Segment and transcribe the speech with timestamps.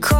[0.00, 0.14] כל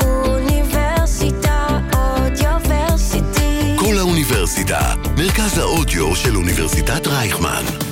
[0.00, 3.76] האוניברסיטה אודיוורסיטי.
[3.78, 7.89] כל האוניברסיטה, מרכז האודיו של אוניברסיטת רייכמן.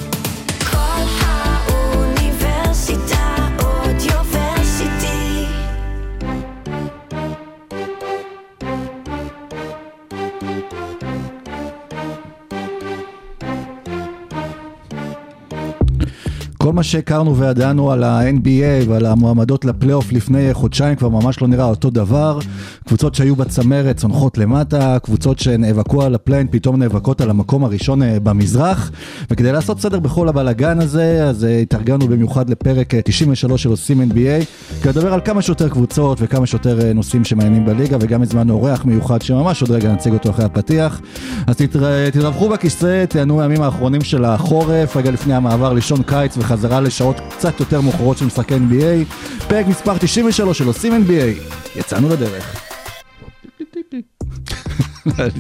[16.78, 21.90] מה שהכרנו וידענו על ה-NBA ועל המועמדות לפלייאוף לפני חודשיים כבר ממש לא נראה אותו
[21.90, 22.38] דבר.
[22.86, 28.02] קבוצות שהיו בצמרת צונחות למטה, קבוצות שנאבקו על ה play-in פתאום נאבקות על המקום הראשון
[28.02, 28.90] אה, במזרח.
[29.30, 34.02] וכדי לעשות סדר בכל הבלאגן הזה, אז אה, התארגנו במיוחד לפרק אה, 93 של עושים
[34.02, 34.44] NBA,
[34.82, 38.84] כדי לדבר על כמה שיותר קבוצות וכמה שיותר אה, נושאים שמעניינים בליגה, וגם הזמנו אורח
[38.84, 41.00] מיוחד שממש עוד רגע נציג אותו אחרי הפתיח.
[41.46, 46.67] אז תתר- תתרווחו בכיסא, תהנו הימים האחרונים של החורף, רגע לפני המעבר לשעון קיץ וחזרה
[46.72, 49.14] לשעות קצת יותר מאוחרות של משחקי NBA.
[49.48, 51.54] פרק מספר 93 של עושים NBA.
[51.78, 52.64] יצאנו לדרך.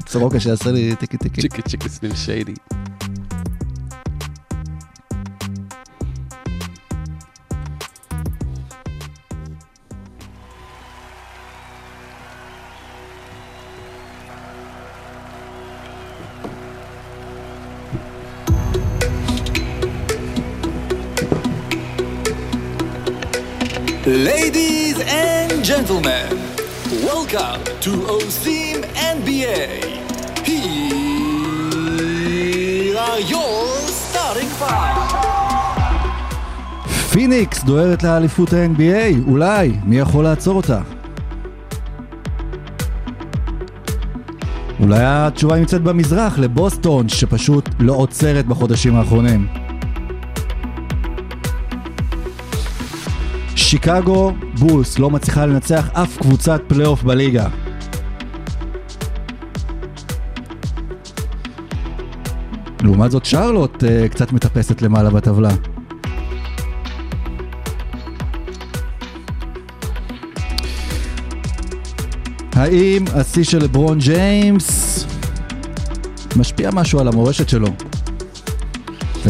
[0.08, 1.40] סורוקה שיעשה לי טיקי טיקי.
[1.40, 2.54] צ'יקי צ'יקי סליל שיידי.
[24.08, 26.28] Ladies and gentlemen,
[27.04, 28.78] welcome to OSIM
[29.16, 29.84] NBA.
[30.48, 30.96] Here
[32.96, 35.18] are your starting five.
[37.12, 40.80] פיניקס דוהרת לאליפות ה-NBA, אולי, מי יכול לעצור אותה?
[44.80, 49.67] אולי התשובה נמצאת במזרח, לבוסטון, שפשוט לא עוצרת בחודשים האחרונים.
[53.68, 57.48] שיקגו בולס לא מצליחה לנצח אף קבוצת פלייאוף בליגה.
[62.82, 65.50] לעומת זאת שרלוט uh, קצת מטפסת למעלה בטבלה.
[72.52, 75.04] האם השיא של לברון ג'יימס
[76.36, 77.68] משפיע משהו על המורשת שלו?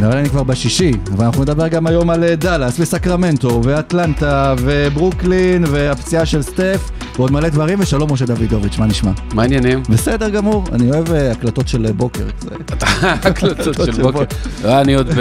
[0.04, 6.26] אני כבר בשישי, אבל אנחנו נדבר גם היום על אה, דאלאס וסקרמנטו ואטלנטה וברוקלין והפציעה
[6.26, 9.10] של סטף ועוד מלא דברים ושלום משה דוידוביץ', מה נשמע?
[9.34, 9.82] מה העניינים?
[9.88, 12.25] בסדר גמור, אני אוהב אה, הקלטות של אה, בוקר.
[13.03, 14.25] הקלטות של בוקר.
[14.64, 15.20] לא, אני עוד ב...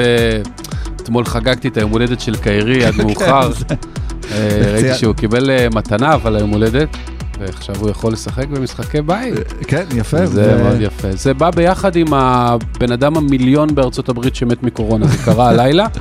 [1.08, 3.52] אתמול חגגתי את היום הולדת של קיירי עד מאוחר.
[4.32, 6.90] אה, ראיתי שהוא קיבל אה, מתנה, אבל היום הולדת,
[7.40, 9.34] ועכשיו הוא יכול לשחק במשחקי בית.
[9.68, 10.26] כן, יפה.
[10.26, 11.12] זה מאוד יפה.
[11.12, 15.88] זה בא ביחד עם הבן אדם המיליון בארצות הברית שמת מקורונה, זה קרה הלילה.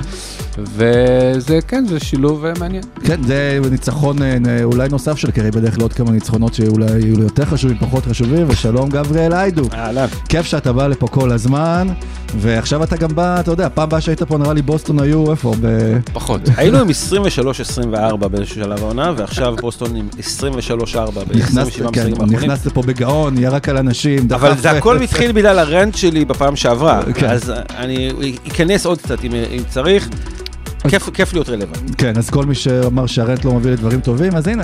[0.63, 2.83] וזה, כן, זה שילוב אה, מעניין.
[3.03, 7.17] כן, זה ניצחון אה, אולי נוסף של קרי, בדרך כלל עוד כמה ניצחונות שאולי יהיו
[7.17, 9.63] לו יותר חשובים, פחות חשובים, ושלום גבריאל איידו.
[9.73, 10.05] אהלן.
[10.29, 11.87] כיף שאתה בא לפה כל הזמן,
[12.37, 15.53] ועכשיו אתה גם בא, אתה יודע, פעם הבאה שהיית פה נראה לי בוסטון היו, איפה?
[15.61, 15.97] ב...
[16.13, 16.41] פחות.
[16.57, 16.87] היינו עם
[18.13, 20.19] 23-24 באיזשהו שלב העונה, ועכשיו בוסטון עם 23-4
[21.35, 22.39] נכנס, ב-27 כן, משחקים הוא האחרונים.
[22.39, 26.55] נכנס לפה בגאון, ירק על אנשים, אבל דחף- זה הכל התחיל בגלל הרנט שלי בפעם
[26.55, 27.29] שעברה, כן.
[27.29, 28.11] אז אני
[28.47, 29.31] אכנס עוד קצת אם
[29.69, 30.09] צריך.
[30.89, 31.91] כיף- כיף להיות רלוונט.
[32.01, 34.63] כן, אז כל מי שאמר שהרנט לא מביא לדברים טובים, אז הנה,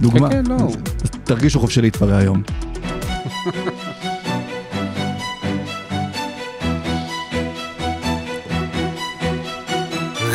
[0.00, 0.28] דוגמה.
[0.30, 0.56] כן, כן, לא.
[0.56, 2.42] אז תרגישו חופשי להתפרע היום.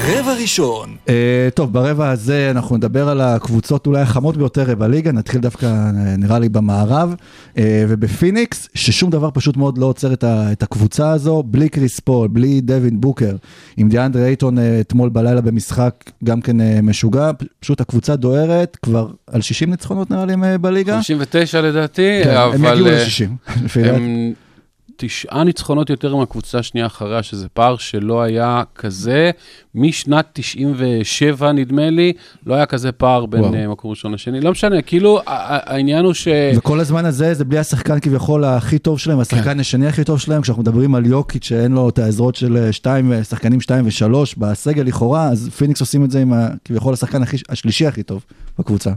[0.07, 1.12] רבע ראשון, Uh,
[1.53, 6.39] טוב, ברבע הזה אנחנו נדבר על הקבוצות אולי החמות ביותר בליגה, נתחיל דווקא אה, נראה
[6.39, 7.16] לי במערב,
[7.56, 12.00] uh, ובפיניקס, ששום דבר פשוט מאוד לא עוצר את, ה, את הקבוצה הזו, בלי קריס
[12.00, 13.35] פול, בלי דווין בוקר,
[13.78, 19.07] עם דיאנדרה אייטון uh, אתמול בלילה במשחק גם כן uh, משוגע, פשוט הקבוצה דוהרת כבר
[19.28, 20.95] על 60 ניצחונות נראה לי uh, בליגה.
[20.95, 23.95] 59 לדעתי, כן, הם אבל יגיעו אה, ל-60, לפי דעתי.
[23.95, 24.33] הם
[25.06, 29.31] תשעה ניצחונות יותר מהקבוצה השנייה אחריה, שזה פער שלא היה כזה.
[29.75, 32.13] משנת 97, נדמה לי,
[32.45, 33.53] לא היה כזה פער בין וואו.
[33.53, 34.42] אה, מקום ראשון לשני.
[34.42, 36.27] לא משנה, כאילו, העניין הוא ש...
[36.57, 40.42] וכל הזמן הזה זה בלי השחקן כביכול הכי טוב שלהם, השחקן השני הכי טוב שלהם,
[40.42, 45.27] כשאנחנו מדברים על יוקיץ' שאין לו את העזרות של שתיים, שחקנים 2 ו-3 בסגל לכאורה,
[45.30, 48.25] אז פיניקס עושים את זה עם ה- כביכול השחקן הכי- השלישי הכי טוב
[48.59, 48.92] בקבוצה.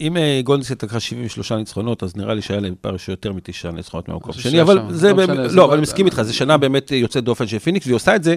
[0.00, 3.32] אם אה, גולדן סטייט לקחה 73 ניצחונות, אז נראה לי שהיה להם פער של יותר
[3.32, 6.36] מתשעה ניצחונות מהמקום השני, אבל שם, זה, לא לא, לא- אבל אני מסכים איתך, זו
[6.36, 8.36] שנה באמת אה, יוצאת דופן של פיניקס, והיא עושה את זה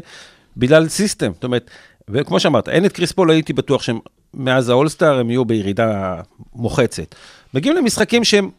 [0.58, 1.70] בגלל סיסטם, זאת אומרת,
[2.10, 4.00] וכמו שאמרת, אין את קריס פול, הייתי בטוח שהם,
[4.34, 6.16] מאז האולסטאר הם יהיו בירידה
[6.54, 7.16] מוחצת.
[7.54, 8.50] מגיעים למשחקים שהם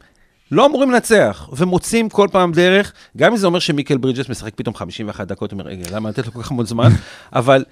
[0.51, 4.75] לא אמורים לנצח, ומוצאים כל פעם דרך, גם אם זה אומר שמיקל ברידג'ס משחק פתאום
[4.75, 6.91] 51 דקות, אומר, רגע, למה לתת לו כל כך המון זמן,
[7.33, 7.65] אבל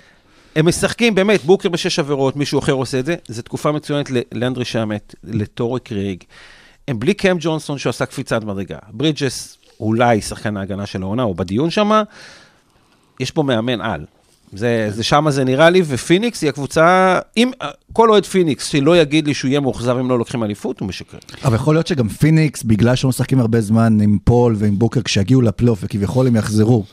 [0.56, 4.20] הם משחקים, באמת, בוקר בשש עבירות, מישהו אחר עושה את זה, זו תקופה מצוינת ל-
[4.32, 6.24] לאנדרי שמט, לטורי קריג.
[6.88, 8.78] הם בלי קאם ג'ונסון שעשה קפיצת מדרגה.
[8.90, 12.02] ברידג'ס אולי שחקן ההגנה של העונה, או בדיון שם,
[13.20, 14.04] יש פה מאמן על.
[14.52, 17.50] זה, זה שמה זה נראה לי, ופיניקס היא הקבוצה, אם
[17.92, 21.18] כל אוהד פיניקס שלא יגיד לי שהוא יהיה מאוכזב אם לא לוקחים אליפות, הוא משקר.
[21.44, 25.42] אבל יכול להיות שגם פיניקס, בגלל שהם משחקים הרבה זמן עם פול ועם בוקר, כשיגיעו
[25.42, 26.84] לפלייאוף וכביכול הם יחזרו,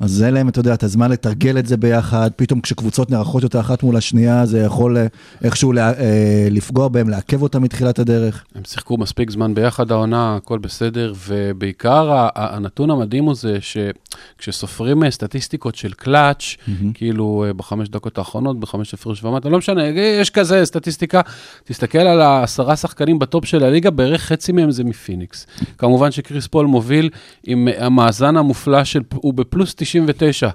[0.00, 3.60] אז אין להם, אתה יודע, את הזמן לתרגל את זה ביחד, פתאום כשקבוצות נערכות יותר
[3.60, 5.06] אחת מול השנייה, זה יכול אה,
[5.44, 8.44] איכשהו לה, אה, לפגוע בהם, לעכב אותם מתחילת הדרך.
[8.54, 15.10] הם שיחקו מספיק זמן ביחד העונה, הכל בסדר, ובעיקר הנתון המדהים הוא זה שכשסופרים אה,
[15.10, 16.56] סטטיסטיקות של קלאץ',
[16.94, 21.20] כאילו אה, בחמש דקות האחרונות, בחמש הפרש ומטה, לא משנה, אה, כזה סטטיסטיקה,
[21.64, 25.46] תסתכל על העשרה שחקנים ב-top של הליגה, בערך חצי מהם זה מפיניקס.
[25.78, 27.10] כמובן שקריס פול מוביל
[27.44, 30.48] עם המאזן המופלא של, הוא בפלוס 99.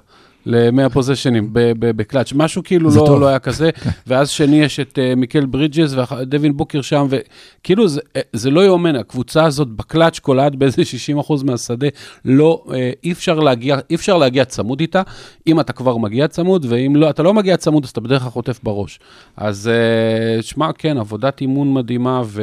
[0.46, 1.48] ל-100 possessions
[1.78, 3.20] ב-clutch, משהו כאילו לא.
[3.20, 3.70] לא היה כזה,
[4.06, 8.64] ואז שני יש את uh, מיקל ברידג'ס ודווין בוקר שם, וכאילו זה, אה, זה לא
[8.66, 10.82] יאומן, הקבוצה הזאת ב-clutch קולעת באיזה
[11.28, 11.86] 60% מהשדה,
[12.24, 15.02] לא, אה, אי אפשר להגיע, אי אפשר להגיע צמוד איתה,
[15.46, 18.30] אם אתה כבר מגיע צמוד, ואם לא, אתה לא מגיע צמוד, אז אתה בדרך כלל
[18.30, 19.00] חוטף בראש.
[19.36, 22.42] אז אה, שמע, כן, עבודת אימון מדהימה, ו,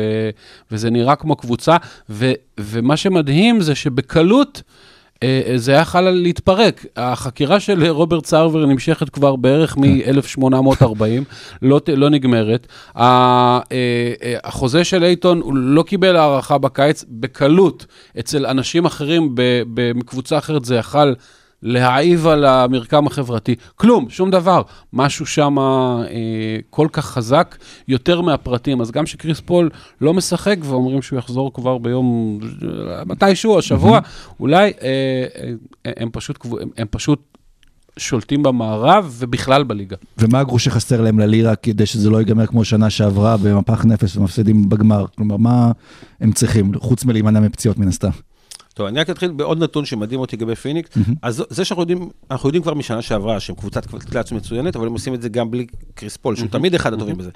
[0.72, 1.78] וזה נראה כמו קבוצה,
[2.10, 4.62] ו, ומה שמדהים זה שבקלות,
[5.56, 6.86] זה היה יכול להתפרק.
[6.96, 11.02] החקירה של רוברט סרבר נמשכת כבר בערך מ-1840,
[11.62, 12.68] לא, לא נגמרת.
[12.98, 17.86] אה, אה, החוזה של אייטון, הוא לא קיבל הערכה בקיץ, בקלות.
[18.20, 21.14] אצל אנשים אחרים ב- ב- מקבוצה אחרת זה יכל
[21.66, 23.56] להעיב על המרקם החברתי.
[23.76, 24.62] כלום, שום דבר.
[24.94, 26.06] משהו שם אה,
[26.70, 27.58] כל כך חזק,
[27.88, 28.82] יותר מהפרטים.
[28.82, 29.70] אז גם שקריס פול
[30.02, 32.40] לא משחק, ואומרים שהוא יחזור כבר ביום,
[33.06, 34.00] מתישהו, השבוע,
[34.40, 35.26] אולי אה,
[35.86, 37.38] אה, הם, פשוט, הם, הם פשוט
[38.00, 39.96] שולטים במערב ובכלל בליגה.
[40.18, 44.70] ומה הגרוש שחסר להם ללירה כדי שזה לא ייגמר כמו שנה שעברה במפח נפש ומפסידים
[44.70, 45.06] בגמר?
[45.16, 45.72] כלומר, מה
[46.22, 48.10] הם צריכים, חוץ מלהימנע מפציעות מן הסתם?
[48.76, 50.98] טוב, אני רק אתחיל בעוד נתון שמדהים אותי לגבי פיניקס.
[51.22, 54.94] אז זה שאנחנו יודעים, אנחנו יודעים כבר משנה שעברה שהם קבוצת קלאץ' מצוינת, אבל הם
[54.94, 57.30] עושים את זה גם בלי קריס פול, שהוא תמיד אחד הטובים בזה.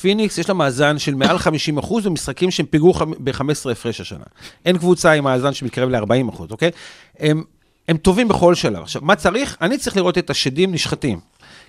[0.00, 4.24] פיניקס יש לה מאזן של מעל 50 אחוז במשחקים שהם פיגרו ב-15 הפרש השנה.
[4.64, 6.70] אין קבוצה עם מאזן שמתקרב ל-40 אחוז, אוקיי?
[7.18, 7.42] הם,
[7.88, 8.82] הם טובים בכל שלב.
[8.82, 9.56] עכשיו, מה צריך?
[9.60, 11.20] אני צריך לראות את השדים נשחטים.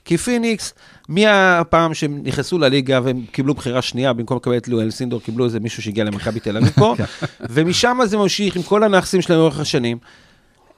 [0.06, 0.74] כי פיניקס,
[1.10, 5.60] מהפעם שהם נכנסו לליגה והם קיבלו בחירה שנייה, במקום לקבל את לו אלסינדור, קיבלו איזה
[5.60, 6.96] מישהו שהגיע למכבי תל אביב פה,
[7.50, 9.98] ומשם זה ממשיך עם כל הנכסים שלהם לאורך השנים.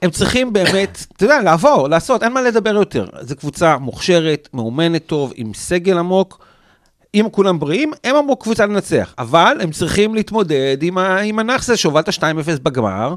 [0.02, 3.06] הם צריכים באמת, אתה יודע, לעבור, לעשות, אין מה לדבר יותר.
[3.20, 6.46] זו קבוצה מוכשרת, מאומנת טוב, עם סגל עמוק.
[7.14, 9.14] אם כולם בריאים, הם אמרו קבוצה לנצח.
[9.18, 12.20] אבל הם צריכים להתמודד עם, ה, עם הנאחס הזה שהובלת 2-0
[12.62, 13.14] בגמר,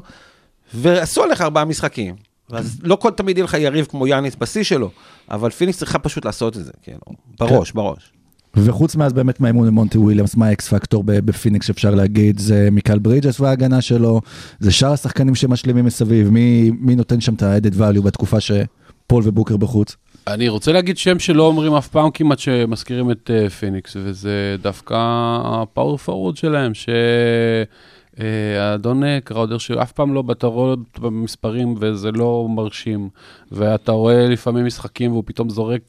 [0.74, 2.27] ועשו עליך ארבעה משחקים.
[2.52, 4.90] אז לא כל תמיד יהיה לך יריב כמו יאניס בשיא שלו,
[5.30, 7.00] אבל פיניקס צריכה פשוט לעשות את זה, כאילו,
[7.40, 8.12] בראש, בראש.
[8.56, 12.98] וחוץ מאז באמת מהאימון למונטי וויליאמס, מה האקס פקטור ב- בפיניקס שאפשר להגיד, זה מיקל
[12.98, 14.20] ברידג'ס וההגנה שלו,
[14.60, 19.56] זה שאר השחקנים שמשלימים מסביב, מי, מי נותן שם את ה-added value בתקופה שפול ובוקר
[19.56, 19.96] בחוץ?
[20.26, 24.94] אני רוצה להגיד שם שלא אומרים אף פעם כמעט שמזכירים את uh, פיניקס, וזה דווקא
[25.44, 26.96] ה-power forward שלהם, שהאדון
[28.18, 28.20] uh,
[29.24, 33.08] קראודר שאף פעם לא בולט במספרים וזה לא מרשים,
[33.52, 35.80] ואתה רואה לפעמים משחקים והוא פתאום זורק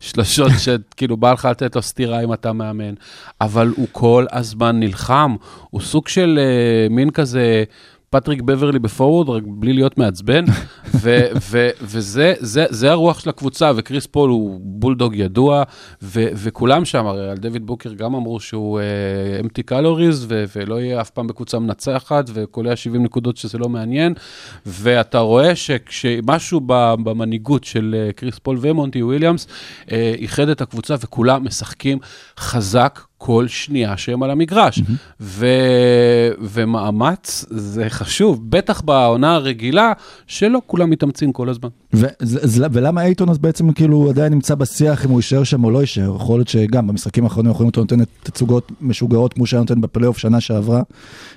[0.00, 2.94] שלשות שכאילו בא לך לתת לו סטירה אם אתה מאמן,
[3.40, 5.36] אבל הוא כל הזמן נלחם,
[5.70, 7.64] הוא סוג של uh, מין כזה...
[8.10, 10.44] פטריק בברלי בפורוורד, רק בלי להיות מעצבן,
[11.02, 15.62] ו- ו- וזה זה, זה הרוח של הקבוצה, וקריס פול הוא בולדוג ידוע,
[16.02, 20.80] ו- וכולם שם, הרי על דווין בוקר גם אמרו שהוא uh, empty calories, ו- ולא
[20.80, 24.14] יהיה אף פעם בקבוצה מנצחת, וקולע 70 נקודות שזה לא מעניין,
[24.66, 26.60] ואתה רואה שכשמשהו
[27.04, 29.46] במנהיגות של uh, קריס פול ומונטי וויליאמס,
[29.86, 31.98] uh, איחד את הקבוצה, וכולם משחקים
[32.38, 33.07] חזק.
[33.18, 34.78] כל שנייה שהם על המגרש.
[34.78, 34.92] Mm-hmm.
[35.20, 35.46] ו...
[36.40, 39.92] ומאמץ זה חשוב, בטח בעונה הרגילה,
[40.26, 41.68] שלא כולם מתאמצים כל הזמן.
[41.94, 42.06] ו-
[42.72, 46.16] ולמה אייטון אז בעצם כאילו עדיין נמצא בשיח אם הוא יישאר שם או לא יישאר?
[46.16, 50.40] יכול להיות שגם במשחקים האחרונים יכולים אותו נותן תצוגות משוגעות כמו שהיה נותן בפלייאוף שנה
[50.40, 50.82] שעברה.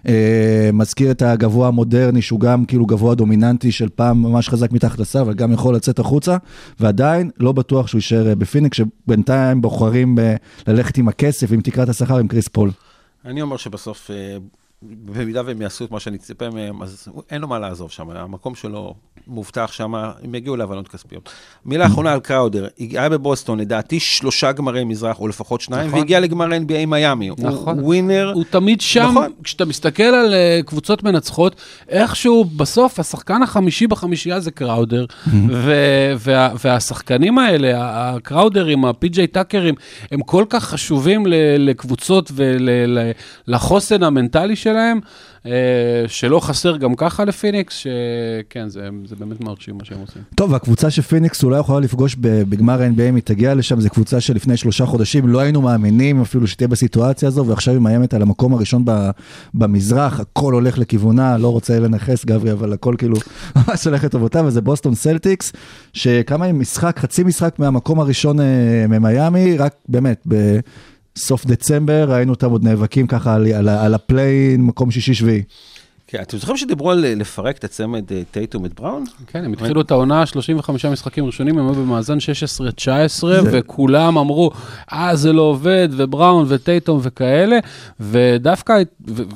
[0.07, 4.99] אה, מזכיר את הגבוה המודרני שהוא גם כאילו גבוה דומיננטי של פעם ממש חזק מתחת
[4.99, 6.37] לסל, אבל גם יכול לצאת החוצה,
[6.79, 10.35] ועדיין לא בטוח שהוא יישאר אה, בפיניקס, שבינתיים בוחרים ב-
[10.67, 12.71] ללכת עם הכסף, עם תקרת השכר, עם קריס פול.
[13.25, 14.37] אני אומר שבסוף אה,
[14.83, 18.55] במידה והם יעשו את מה שאני אצפה מהם, אז אין לו מה לעזוב שם, המקום
[18.55, 18.93] שלו
[19.27, 21.29] מובטח שם, הם יגיעו להבנות כספיות.
[21.65, 25.99] מילה אחרונה על קראודר, היה בבוסטון, לדעתי שלושה גמרי מזרח, או לפחות שניים, נכון.
[25.99, 27.29] והגיע לגמר NBA עם מיאמי.
[27.37, 27.79] נכון.
[27.79, 29.31] הוא ווינר, הוא תמיד שם, נכון.
[29.43, 31.55] כשאתה מסתכל על uh, קבוצות מנצחות,
[31.89, 35.05] איכשהו בסוף השחקן החמישי בחמישייה זה קראודר,
[35.49, 39.75] ו- וה- והשחקנים האלה, הקראודרים, הפי.ג'יי טאקרים,
[40.11, 41.33] הם כל כך חשובים ל-
[41.69, 42.31] לקבוצות
[43.47, 44.70] ולחוסן המנטלי שלהם,
[45.43, 45.47] uh,
[46.07, 50.21] שלא חסר גם ככה לפיניקס, שכן, זה, זה באמת מרשים מה שהם עושים.
[50.35, 54.21] טוב, הקבוצה שפיניקס אולי יכולה לפגוש ב- בגמר ה-NBA, אם היא תגיע לשם, זו קבוצה
[54.21, 58.53] שלפני שלושה חודשים לא היינו מאמינים אפילו שתהיה בסיטואציה הזו, ועכשיו היא מאיימת על המקום
[58.53, 59.09] הראשון ב-
[59.53, 63.17] במזרח, הכל הולך לכיוונה, לא רוצה לנכס גברי, אבל הכל כאילו
[63.55, 65.53] ממש הולך לטובתו, וזה בוסטון סלטיקס,
[65.93, 70.27] שכמה עם משחק, חצי משחק מהמקום הראשון אה, ממיאמי, רק באמת,
[71.15, 75.43] בסוף דצמבר ראינו אותם עוד נאבקים ככה על, על, על ה-play-in, מקום שישי-שביעי.
[76.11, 79.03] כן, אתם זוכרים שדיברו על אה, לפרק את הצמד אה, טייטום את בראון?
[79.27, 82.21] כן, הם התחילו את העונה, 35 משחקים ראשונים, הם היו במאזן 16-19,
[83.21, 84.51] זה- וכולם אמרו,
[84.93, 87.59] אה, זה לא עובד, ובראון וטייטום וכאלה,
[87.99, 88.73] ודווקא,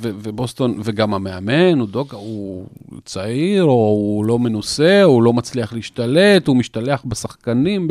[0.01, 2.65] ובוסטון, וגם המאמן, הוא דוג, הוא
[3.05, 7.87] צעיר, או הוא לא מנוסה, הוא לא מצליח להשתלט, הוא משתלח בשחקנים,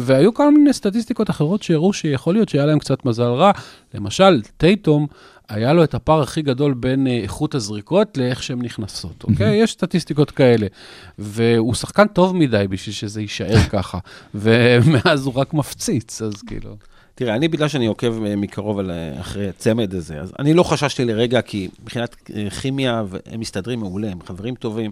[0.00, 3.50] והיו כל מיני סטטיסטיקות אחרות שהראו שיכול להיות שהיה להם קצת מזל רע.
[3.94, 5.06] למשל, טייטום,
[5.48, 9.56] היה לו את הפער הכי גדול בין אה, איכות הזריקות לאיך שהן נכנסות, אוקיי?
[9.56, 10.66] יש סטטיסטיקות כאלה.
[11.18, 13.98] והוא שחקן טוב מדי בשביל שזה יישאר ככה.
[14.34, 16.76] ומאז הוא רק מפציץ, אז כאילו...
[17.14, 20.62] תראה, אני בגלל שאני עוקב אה, מקרוב על, אה, אחרי הצמד הזה, אז אני לא
[20.62, 22.16] חששתי לרגע, כי מבחינת
[22.60, 24.90] כימיה, הם מסתדרים מעולה, הם חברים טובים.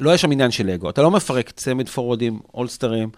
[0.00, 0.90] לא היה שם עניין של אגו.
[0.90, 3.08] אתה לא מפרק צמד פורורדים, אולסטרים,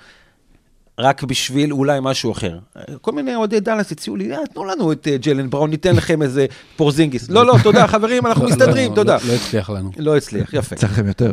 [0.98, 2.58] רק בשביל אולי משהו אחר.
[3.00, 6.22] כל מיני אוהדי דאלאס הציעו לי, "אה, תנו לנו את אה, ג'לן בראון, ניתן לכם
[6.22, 7.30] איזה פורזינגיס.
[7.30, 9.16] לא, לא, תודה, חברים, אנחנו לא, מסתדרים, לא, תודה.
[9.16, 9.90] לא, לא הצליח לנו.
[9.96, 10.76] לא הצליח, יפה.
[10.76, 11.32] צריך לכם יותר.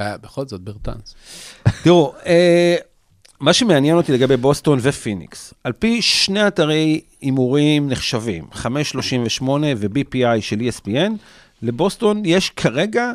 [0.00, 1.14] אה, בכל זאת, ברטנס.
[1.82, 2.76] תראו, אה,
[3.40, 10.56] מה שמעניין אותי לגבי בוסטון ופיניקס, על פי שני אתרי הימורים נחשבים, 538 ו-BPI של
[10.60, 11.12] ESPN,
[11.62, 13.12] לבוסטון יש כרגע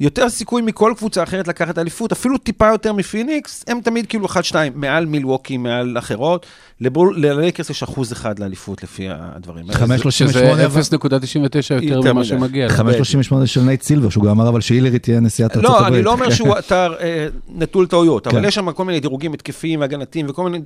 [0.00, 4.34] יותר סיכוי מכל קבוצה אחרת לקחת אליפות, אפילו טיפה יותר מפיניקס, הם תמיד כאילו 1-2,
[4.74, 6.46] מעל מילווקי, מעל אחרות.
[6.80, 9.78] לבול- ללייקרס יש אחוז אחד לאליפות לפי הדברים האלה.
[9.78, 12.24] 538 שזה אבל- 0.99 יותר ממה.
[12.24, 12.66] שמגיע.
[12.66, 12.72] לה.
[12.72, 15.82] 538 של נייט סילבר, שהוא גם אמר אבל שהילרי תהיה נשיאת ארצות הברית.
[15.82, 18.48] לא, אני לא אומר שהוא אתר אה, נטול טעויות, אבל כן.
[18.48, 20.64] יש שם כל מיני דירוגים התקפיים והגנתיים וכל מיני...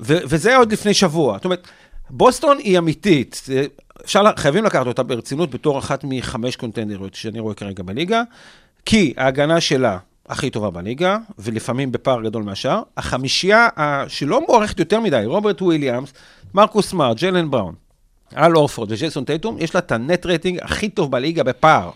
[0.00, 1.36] וזה עוד לפני שבוע.
[1.36, 1.68] זאת אומרת,
[2.10, 3.42] בוסטון היא אמיתית.
[4.04, 8.22] אפשר, חייבים לקחת אותה ברצינות בתור אחת מחמש קונטנדריות שאני רואה כרגע בליגה,
[8.86, 12.82] כי ההגנה שלה הכי טובה בליגה, ולפעמים בפער גדול מהשאר.
[12.96, 13.68] החמישייה
[14.08, 16.12] שלא מוערכת יותר מדי, רוברט וויליאמס,
[16.54, 17.74] מרקוס סמארט, ג'לן בראון,
[18.36, 21.90] אל אורפורד וג'ייסון טייטום, יש לה את ה net rating הכי טוב בליגה בפער.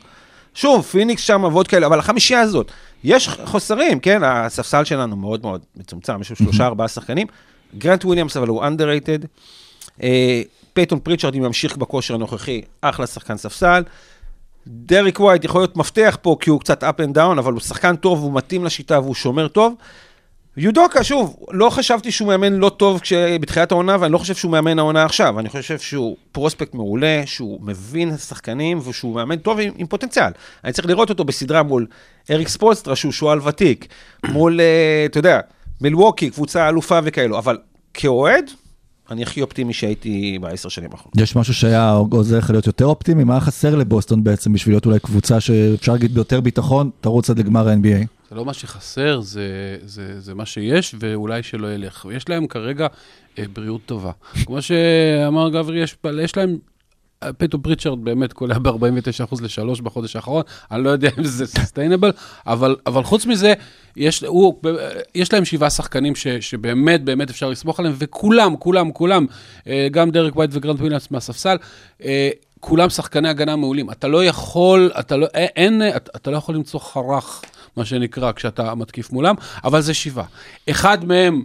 [0.55, 2.71] שוב, פיניקס שם ועוד כאלה, אבל החמישייה הזאת,
[3.05, 4.23] יש חוסרים, כן?
[4.25, 7.27] הספסל שלנו מאוד מאוד מצומצם, יש לו שלושה, ארבעה שחקנים.
[7.79, 9.27] גרנט וויליאמס, אבל הוא underrated.
[10.75, 13.83] פייתון פריצ'רד, אם ימשיך בכושר הנוכחי, אחלה שחקן ספסל.
[14.67, 17.97] דריק ווייט יכול להיות מפתח פה, כי הוא קצת up and down, אבל הוא שחקן
[17.97, 19.75] טוב, הוא מתאים לשיטה והוא שומר טוב.
[20.57, 23.13] יודוקה, שוב, לא חשבתי שהוא מאמן לא טוב כש...
[23.13, 25.41] בתחילת העונה, ואני לא חושב שהוא מאמן העונה עכשיו.
[25.41, 30.33] אני חושב שהוא prospect מעולה, שהוא מבין שחקנים, ושהוא מאמן טוב עם, עם פוטנציאל.
[30.65, 31.87] אני צריך לראות אותו בסדרה מול
[32.31, 33.87] אריק ספולסטרה, שהוא שועל ותיק,
[34.27, 35.41] מול, אה, אתה יודע,
[35.81, 37.59] מלווקי, קבוצה אלופה וכאלו, אבל
[37.95, 38.51] כאוהד,
[39.11, 41.17] אני הכי אופטימי שהייתי בעשר שנים האחרונות.
[41.17, 43.25] יש משהו שהיה עוזר לך להיות יותר אופטימי?
[43.25, 47.69] מה חסר לבוסטון בעצם בשביל להיות אולי קבוצה שאפשר להגיד ביותר ביטחון, תרוץ עד לגמר
[47.69, 48.07] ה-NBA?
[48.31, 52.07] זה לא מה שחסר, זה, זה, זה מה שיש, ואולי שלא ילך.
[52.13, 52.87] יש להם כרגע
[53.39, 54.13] אה, בריאות טובה.
[54.47, 56.59] כמו שאמר גברי, יש, יש להם...
[57.25, 62.13] אה, פטו פריצ'רד באמת קולע ב-49% ל-3 בחודש האחרון, אני לא יודע אם זה sustainable,
[62.47, 63.55] אבל, אבל חוץ מזה,
[63.97, 64.55] יש, הוא,
[65.15, 69.27] יש להם שבעה שחקנים ש, שבאמת באמת אפשר לסמוך עליהם, וכולם, כולם, כולם,
[69.67, 71.57] אה, גם דרק ווייט וגרנט וויליאמס מהספסל,
[72.05, 73.91] אה, כולם שחקני הגנה מעולים.
[73.91, 77.43] אתה לא יכול, אתה לא, אין, אתה, אתה לא יכול למצוא חרך,
[77.77, 80.25] מה שנקרא, כשאתה מתקיף מולם, אבל זה שבעה.
[80.71, 81.41] אחד מהם אה,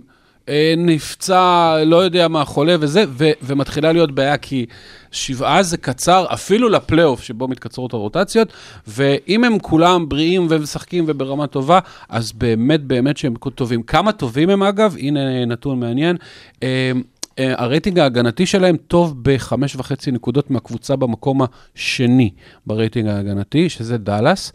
[0.78, 4.66] נפצע, לא יודע מה, חולה וזה, ו, ומתחילה להיות בעיה, כי
[5.12, 8.54] שבעה זה קצר, אפילו לפלייאוף, שבו מתקצרות הרוטציות,
[8.88, 11.80] ואם הם כולם בריאים ומשחקים וברמה טובה,
[12.10, 13.84] אז באמת, באמת שהם טובים.
[13.84, 14.96] כמה טובים הם, אגב?
[15.00, 16.18] הנה נתון מעניין.
[16.64, 16.92] אה,
[17.40, 21.42] אה, הרייטינג ההגנתי שלהם טוב בחמש וחצי נקודות מהקבוצה במקום
[21.76, 22.30] השני
[22.66, 24.52] ברייטינג ההגנתי, שזה דאלאס,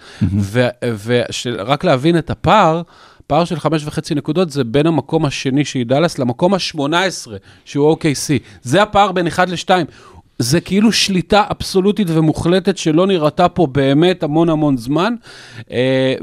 [1.05, 2.83] ורק להבין את הפער,
[3.27, 7.31] פער של חמש וחצי נקודות זה בין המקום השני שהיא דאלאס למקום ה-18
[7.65, 8.43] שהוא OKC.
[8.63, 9.71] זה הפער בין 1 ל-2.
[10.39, 15.15] זה כאילו שליטה אבסולוטית ומוחלטת שלא נראתה פה באמת המון המון זמן,
[15.71, 16.15] אה,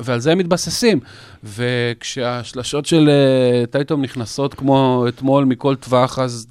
[0.00, 1.00] ועל זה הם מתבססים.
[1.44, 6.46] וכשהשלשות של אה, טייטום נכנסות כמו אתמול מכל טווח, אז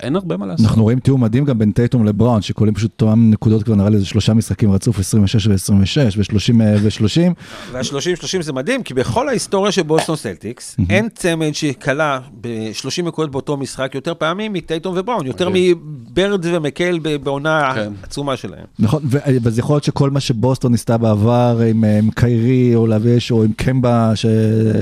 [0.00, 0.66] אין הרבה מה לעשות.
[0.66, 3.94] אנחנו רואים תיאום מדהים גם בין טייטום לבראון, שקולים פשוט אותם נקודות כבר נראה לי
[3.94, 7.32] איזה שלושה משחקים רצוף, 26 ו-26 ו-30 ו-30.
[7.72, 13.56] וה-30-30 זה מדהים, כי בכל ההיסטוריה של בוסטון סלטיקס, אין צמד שקלע ב-30 נקודות באותו
[13.56, 17.92] משחק יותר פעמים מטייטום ובראון, יותר מבירד ומקהייל בעונה כן.
[18.02, 18.64] העצומה שלהם.
[18.78, 23.18] נכון, ו- ואז יכול להיות שכל מה שבוסטון ניסתה בעבר עם, אה, קיירי או להביא
[23.30, 24.12] או עם קמבה,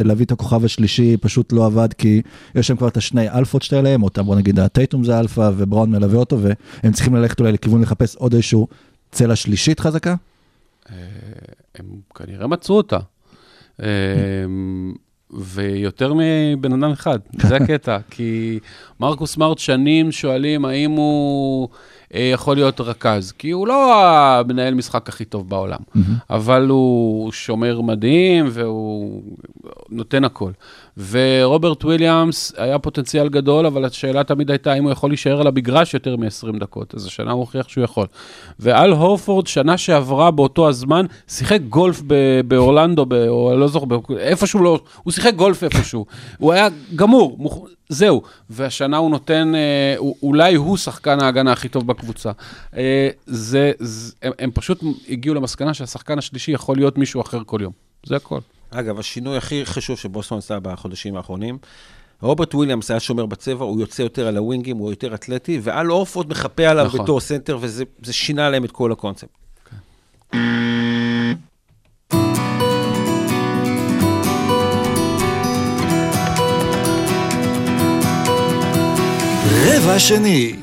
[0.05, 2.23] להביא את הכוכב השלישי, פשוט לא עבד, כי
[2.55, 6.19] יש שם כבר את השני אלפות שלהם, אותם בוא נגיד הטייטום זה אלפא ובראון מלווה
[6.19, 6.39] אותו,
[6.83, 8.69] והם צריכים ללכת אולי לכיוון לחפש עוד איזשהו
[9.13, 10.15] צלע שלישית חזקה.
[10.91, 10.97] אה,
[11.75, 11.85] הם
[12.15, 12.99] כנראה מצאו אותה.
[13.83, 13.89] אה,
[15.31, 17.99] ויותר מבן אדם אחד, זה הקטע.
[18.11, 18.59] כי
[19.01, 21.69] מרקוס סמארט שנים שואלים האם הוא
[22.15, 25.79] יכול להיות רכז, כי הוא לא המנהל משחק הכי טוב בעולם,
[26.31, 29.23] אבל הוא שומר מדהים והוא
[29.91, 30.51] נותן הכל.
[31.11, 35.95] ורוברט וויליאמס היה פוטנציאל גדול, אבל השאלה תמיד הייתה האם הוא יכול להישאר על המגרש
[35.95, 38.07] יותר מ-20 דקות, אז השנה הוא הוכיח שהוא יכול.
[38.61, 43.87] ואל הורפורד, שנה שעברה באותו הזמן, שיחק גולף ב- באורלנדו, ב- או לא זוכר,
[44.19, 46.07] איפשהו לא, הוא שיחק גולף איפשהו.
[46.39, 47.65] הוא היה גמור, מוכ...
[47.89, 48.23] זהו.
[48.51, 52.33] והשנה הוא נותן, אה, אולי הוא שחקן ההגנה הכי טוב בקבוצה.
[52.77, 57.59] אה, זה, זה, הם, הם פשוט הגיעו למסקנה שהשחקן השלישי יכול להיות מישהו אחר כל
[57.63, 57.73] יום.
[58.07, 58.39] זה הכל.
[58.71, 61.59] אגב, השינוי הכי חשוב שבוסטון עשה בחודשים האחרונים,
[62.23, 66.31] רוברט וויליאמס היה שומר בצבע, הוא יוצא יותר על הווינגים, הוא יותר אתלטי, ואל אורפורד
[66.31, 67.03] מחפה עליו נכון.
[67.03, 69.29] בתור סנטר, וזה זה שינה להם את כל הקונספט.
[79.71, 80.57] רבע שני.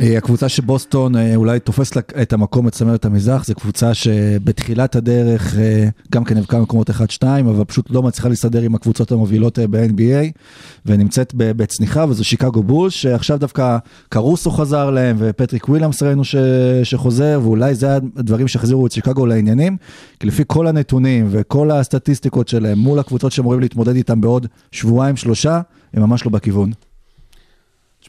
[0.00, 5.58] אה, הקבוצה שבוסטון אה, אולי תופס לה את המקום בצמרת המזרח, זו קבוצה שבתחילת הדרך
[5.58, 6.94] אה, גם כן נאבקה במקומות 1-2,
[7.40, 10.40] אבל פשוט לא מצליחה להסתדר עם הקבוצות המובילות ב-NBA,
[10.86, 13.78] ונמצאת בצניחה, וזו שיקגו בולס, שעכשיו דווקא
[14.08, 16.36] קרוסו חזר להם, ופטריק וויליאמס ראינו ש...
[16.82, 19.76] שחוזר, ואולי זה הדברים שהחזירו את שיקגו לעניינים,
[20.20, 25.60] כי לפי כל הנתונים וכל הסטטיסטיקות שלהם מול הקבוצות שאמורים להתמודד איתם בעוד שבועיים, שלושה,
[25.94, 26.89] הם ממש לא בכיוון.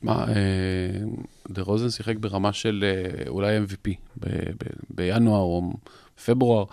[0.01, 0.33] תשמע, אה,
[1.49, 5.71] דה רוזן שיחק ברמה של אה, אולי MVP ב- ב- בינואר או
[6.25, 6.65] פברואר.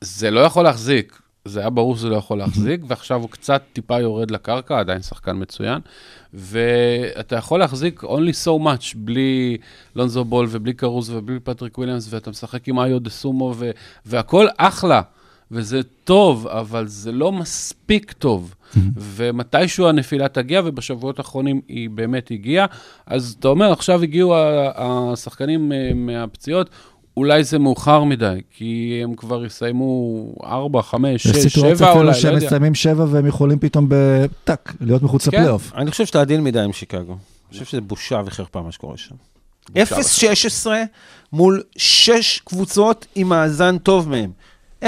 [0.00, 4.00] זה לא יכול להחזיק, זה היה ברור שזה לא יכול להחזיק, ועכשיו הוא קצת טיפה
[4.00, 5.80] יורד לקרקע, עדיין שחקן מצוין,
[6.34, 9.56] ואתה יכול להחזיק only so much בלי
[9.96, 13.70] לונזו בול ובלי קרוסו ובלי פטריק וויליאמס, ואתה משחק עם איו דה סומו, ו-
[14.06, 15.02] והכל אחלה.
[15.50, 18.54] וזה טוב, אבל זה לא מספיק טוב.
[18.96, 22.66] ומתישהו הנפילה תגיע, ובשבועות האחרונים היא באמת הגיעה.
[23.06, 24.34] אז אתה אומר, עכשיו הגיעו
[24.76, 26.70] השחקנים אה, מהפציעות,
[27.16, 31.90] אולי זה מאוחר מדי, כי הם כבר יסיימו 4, 5, 6, 7 יש אולי, סיטואציה
[31.90, 32.46] אפילו לא שהם יודע.
[32.46, 35.36] מסיימים שבע והם יכולים פתאום בטאק, להיות מחוץ כן.
[35.36, 35.72] לפלייאוף.
[35.74, 37.12] אני חושב שאתה עדין מדי עם שיקגו.
[37.12, 39.14] אני חושב שזה בושה וחרפה מה שקורה שם.
[39.70, 40.66] 0-16
[41.32, 44.30] מול 6 קבוצות עם מאזן טוב מהם.
[44.82, 44.86] 0-16,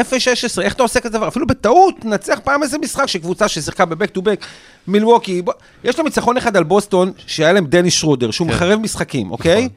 [0.62, 1.28] איך אתה עושה כזה דבר?
[1.28, 4.46] אפילו בטעות, נצח פעם איזה משחק שקבוצה ששיחקה בבק טו בק,
[4.88, 5.42] מילווקי,
[5.84, 9.68] יש לו ניצחון אחד על בוסטון, שהיה להם דני שרודר, שהוא מחרב משחקים, אוקיי?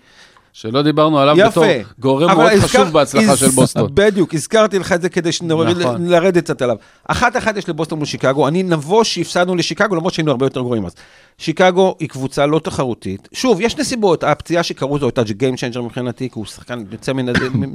[0.53, 1.49] שלא דיברנו עליו יפה.
[1.49, 1.65] בתור
[1.99, 3.89] גורם מאוד הזכר- חשוב בהצלחה הז- של בוסטון.
[3.93, 6.07] בדיוק, הזכרתי לך את זה כדי שנוריד, נכון.
[6.41, 6.75] קצת עליו.
[7.07, 10.85] אחת אחת יש לבוסטון מול שיקגו, אני נבוש שהפסדנו לשיקגו, למרות שהיינו הרבה יותר גרועים
[10.85, 10.95] אז.
[11.37, 13.27] שיקגו היא קבוצה לא תחרותית.
[13.33, 17.29] שוב, יש נסיבות, הפציעה של קרוסו הייתה game changer מבחינתי, כי הוא שחקן יוצא מן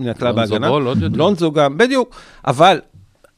[0.08, 0.68] הכלל בהגנה.
[1.12, 2.14] לונזו גם, בדיוק.
[2.46, 2.80] אבל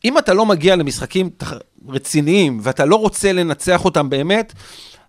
[0.05, 1.53] אם אתה לא מגיע למשחקים תח-
[1.89, 4.53] רציניים, ואתה לא רוצה לנצח אותם באמת,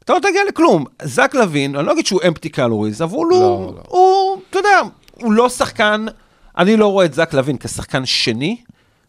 [0.06, 0.86] אתה לא תגיע לכלום.
[1.04, 3.82] זק לוין, אני לא אגיד שהוא empty calories, אבל הוא, לא, לא, לא.
[3.88, 4.80] הוא, אתה יודע,
[5.14, 6.06] הוא לא שחקן,
[6.58, 8.58] אני לא רואה את זק לוין כשחקן שני,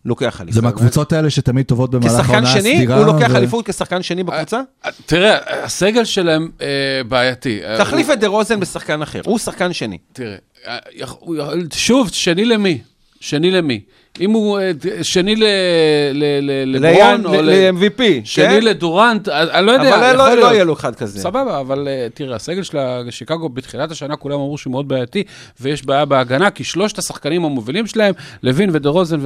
[0.04, 0.54] לוקח אליפות.
[0.54, 2.96] זה מהקבוצות האלה שתמיד טובות במהלך כשחקן העונה שני, הסדירה.
[2.96, 4.60] הוא לוקח אליפות כשחקן שני בקבוצה?
[4.84, 6.66] אה, תראה, הסגל שלהם אה,
[7.08, 7.60] בעייתי.
[7.64, 9.98] אה, תחליף הוא- את דה רוזן בשחקן אחר, הוא שחקן שני.
[10.12, 10.78] תראה, אה,
[11.18, 11.36] הוא
[11.74, 12.80] שוב, שני למי?
[13.22, 13.80] שני למי?
[14.20, 14.70] אם הוא אה,
[15.02, 15.44] שני ל-
[16.12, 20.28] ל- ל- לברון, או ל- ל-MVP, שני לדורנט, אה, אני לא יודע, אבל יכול לא-
[20.28, 20.52] לא להיות.
[20.52, 21.20] יהיה לו אחד כזה.
[21.20, 22.78] סבבה, אבל אה, תראה, הסגל של
[23.10, 25.22] שיקגו בתחילת השנה, כולם אמרו שהוא מאוד בעייתי,
[25.60, 29.20] ויש בעיה בהגנה, כי שלושת השחקנים המובילים שלהם, לוין ודה רוזן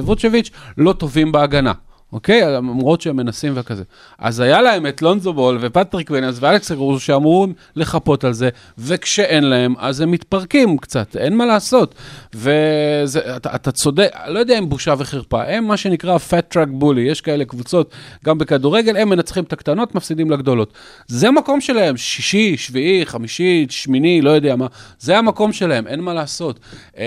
[0.77, 1.73] לא טובים בהגנה.
[2.13, 2.41] אוקיי?
[2.41, 3.83] למרות שהם מנסים וכזה.
[4.19, 9.43] אז היה להם את לונזו בול ופטריק וויליאמס ואלכס גרוס שאמורים לחפות על זה, וכשאין
[9.43, 11.95] להם, אז הם מתפרקים קצת, אין מה לעשות.
[12.33, 17.21] ואתה אתה צודק, לא יודע אם בושה וחרפה, הם מה שנקרא fat track bully, יש
[17.21, 17.91] כאלה קבוצות,
[18.25, 20.73] גם בכדורגל, הם מנצחים את הקטנות, מפסידים לגדולות.
[21.07, 24.67] זה מקום שלהם, שישי, שביעי, חמישי, שמיני, לא יודע מה,
[24.99, 26.59] זה המקום שלהם, אין מה לעשות.
[26.93, 26.97] Uh,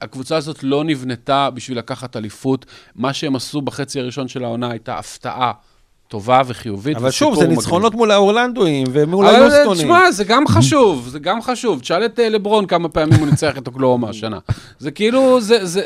[0.00, 4.98] הקבוצה הזאת לא נבנתה בשביל לקחת אליפות, מה שהם עשו בחצי הראשון של העונה הייתה
[4.98, 5.52] הפתעה.
[6.08, 6.96] טובה וחיובית.
[6.96, 7.46] אבל שוב, זה.
[7.46, 9.82] ניצחונות מול האורלנדואים ומול אבל היוסטונים.
[9.82, 11.80] תשמע, זה גם חשוב, זה גם חשוב.
[11.80, 14.38] תשאל את אה, לברון כמה פעמים הוא ניצח את אוקלאומה השנה.
[14.78, 15.82] זה כאילו, זה, זה,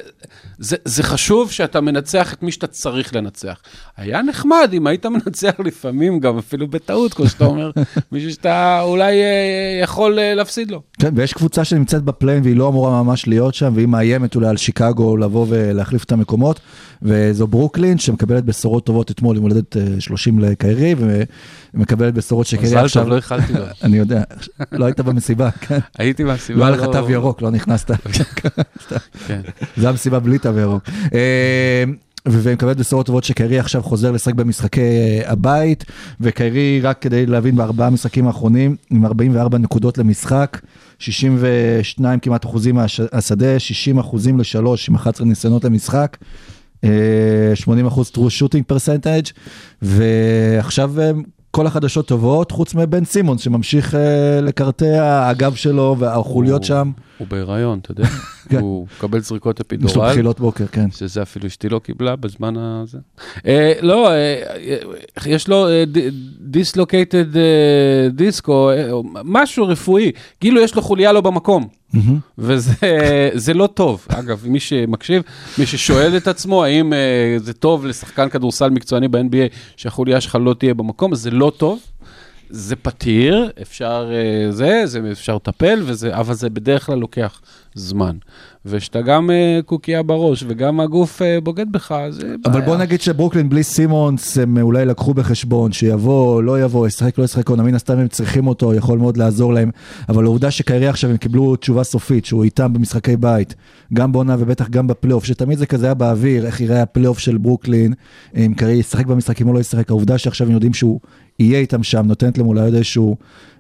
[0.59, 3.61] זה, זה חשוב שאתה מנצח את מי שאתה צריך לנצח.
[3.97, 7.71] היה נחמד אם היית מנצח לפעמים, גם אפילו בטעות, כמו שאתה אומר,
[8.13, 10.83] מישהו שאתה אולי אה, יכול אה, להפסיד לו.
[11.01, 14.57] כן, ויש קבוצה שנמצאת בפליין והיא לא אמורה ממש להיות שם, והיא מאיימת אולי על
[14.57, 16.61] שיקגו לבוא ולהחליף את המקומות,
[17.03, 19.77] וזו ברוקלין שמקבלת בשורות טובות אתמול, עם הולדת
[20.17, 20.95] 30 לקיירי,
[21.75, 23.03] ומקבלת בשורות שקיירי מזל עכשיו...
[23.03, 23.65] טוב, לא איחלתי לו.
[23.83, 24.23] אני יודע,
[24.73, 25.79] לא היית במסיבה, כן.
[25.99, 26.59] הייתי מהסיבה.
[26.59, 27.91] לא היה לך תו ירוק, לא נכנסת.
[29.27, 29.41] כן.
[29.77, 30.83] זה המסיבה בלי תו ירוק.
[31.15, 31.85] אה,
[32.27, 35.85] והיא מקבלת בשורות טובות שקיירי עכשיו חוזר לשחק במשחקי אה, הבית,
[36.21, 40.61] וקיירי, רק כדי להבין, בארבעה משחקים האחרונים, עם 44 נקודות למשחק,
[40.99, 46.17] 62 כמעט אחוזים מהשדה, 60 אחוזים לשלוש עם 11 ניסיונות למשחק.
[46.85, 46.91] אה,
[47.55, 49.33] 80 אחוז true shooting percentage,
[49.83, 51.11] ועכשיו אה,
[51.51, 56.91] כל החדשות טובות, חוץ מבן סימונס שממשיך אה, לקרטע, הגב שלו והחוליות שם,
[57.21, 58.05] הוא בהיריון, אתה יודע?
[58.49, 58.59] כן.
[58.61, 60.11] הוא מקבל זריקות יש לו אפידורל.
[60.11, 60.91] בחילות בוקר, כן.
[60.91, 62.99] שזה אפילו אשתי לא קיבלה בזמן הזה.
[63.47, 64.43] אה, לא, אה,
[65.27, 65.67] יש לו
[66.41, 67.27] דיסלוקייטד
[68.11, 68.91] דיסק או אה,
[69.25, 71.69] משהו רפואי, כאילו יש לו חוליה לא במקום.
[72.39, 72.73] וזה
[73.35, 74.07] זה לא טוב.
[74.09, 75.23] אגב, מי שמקשיב,
[75.59, 76.99] מי ששואל את עצמו האם אה,
[77.39, 81.81] זה טוב לשחקן כדורסל מקצועני ב-NBA שהחוליה שלך לא תהיה במקום, זה לא טוב.
[82.51, 85.83] זה פתיר, אפשר אה, זה, זה אפשר לטפל,
[86.13, 87.41] אבל זה בדרך כלל לוקח
[87.75, 88.17] זמן.
[88.67, 92.67] ושאתה גם אה, קוקייה בראש וגם הגוף אה, בוגד בך, זה אבל בעיה.
[92.67, 97.49] בוא נגיד שברוקלין בלי סימונס, הם אולי לקחו בחשבון שיבוא, לא יבוא, ישחק, לא ישחק,
[97.49, 99.71] עונה מן הסתם הם צריכים אותו, יכול מאוד לעזור להם,
[100.09, 103.55] אבל העובדה שקיירי עכשיו הם קיבלו תשובה סופית, שהוא איתם במשחקי בית,
[103.95, 107.93] גם בעונה ובטח גם בפלייאוף, שתמיד זה כזה היה באוויר, איך יראה הפלייאוף של ברוקלין,
[108.37, 111.01] אם קיירי ישחק במשחקים או לא ישחק, העובדה שעכשיו הם יודעים שהוא
[111.39, 113.17] יהיה איתם שם, נותנת להם אולי עוד איזשהו אה,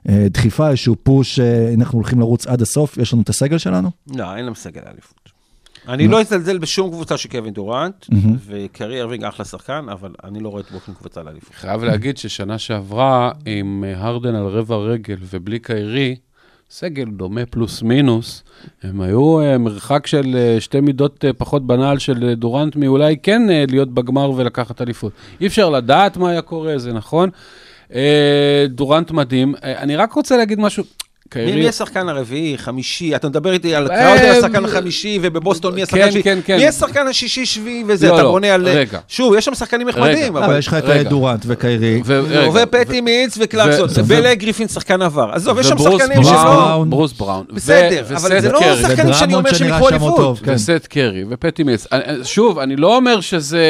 [0.08, 3.90] דחיפה, איזשהו פוש, אה, אנחנו הולכים לרוץ עד הסוף, יש לנו את הסגל שלנו?
[4.16, 5.20] לא, אין להם סגל אליפות.
[5.88, 8.06] אני לא אזלזל בשום קבוצה של קווין דורנט.
[8.46, 11.54] וקרי ארווינג אחלה שחקן, אבל אני לא רואה את ברוקלין קבוצה לאליפות.
[11.54, 16.16] חייב להגיד ששנה שעברה, עם אה, הרדן על רבע רגל ובלי קיירי,
[16.70, 18.42] סגל דומה פלוס מינוס,
[18.82, 23.16] הם היו אה, מרחק של אה, שתי מידות אה, פחות בנעל של אה, דורנט מאולי
[23.22, 25.12] כן אה, להיות בגמר ולקחת אליפות.
[25.40, 27.30] אי אפשר לדעת מה היה קורה, זה נכון.
[27.94, 29.54] אה, דורנט מדהים.
[29.64, 30.84] אה, אני רק רוצה להגיד משהו,
[31.30, 31.52] קיירי...
[31.60, 33.16] מי השחקן הרביעי, חמישי?
[33.16, 36.22] אתה מדבר איתי על אה, קראודר השחקן החמישי, ובבוסטון מי השחקן כן, השביעי?
[36.22, 36.56] כן, כן.
[36.56, 38.08] מי השחקן השישי, שביעי וזה?
[38.08, 38.68] לא, אתה לא, בונה על...
[38.68, 38.98] רגע.
[39.08, 40.58] שוב, יש שם שחקנים נחמדים, אבל.
[40.58, 41.06] יש לך את.
[41.06, 42.02] דורנט וקיירי.
[42.54, 45.30] ופטי מיץ וקלרקסון, ו- ובלה גריפין שחקן עבר.
[45.32, 46.24] עזוב, יש שם שחקנים.
[46.24, 46.44] שלא...
[46.44, 46.90] בראון.
[46.90, 47.44] ברוס בראון.
[47.52, 48.60] בסדר, אבל זה לא.
[48.82, 50.38] שחקנים שאני אומר שהם יקחו אליפות.
[50.38, 50.54] כן.
[50.54, 51.86] וסט קרי ופטי מיץ.
[51.92, 53.64] אני- שוב, אני לא אומר שזה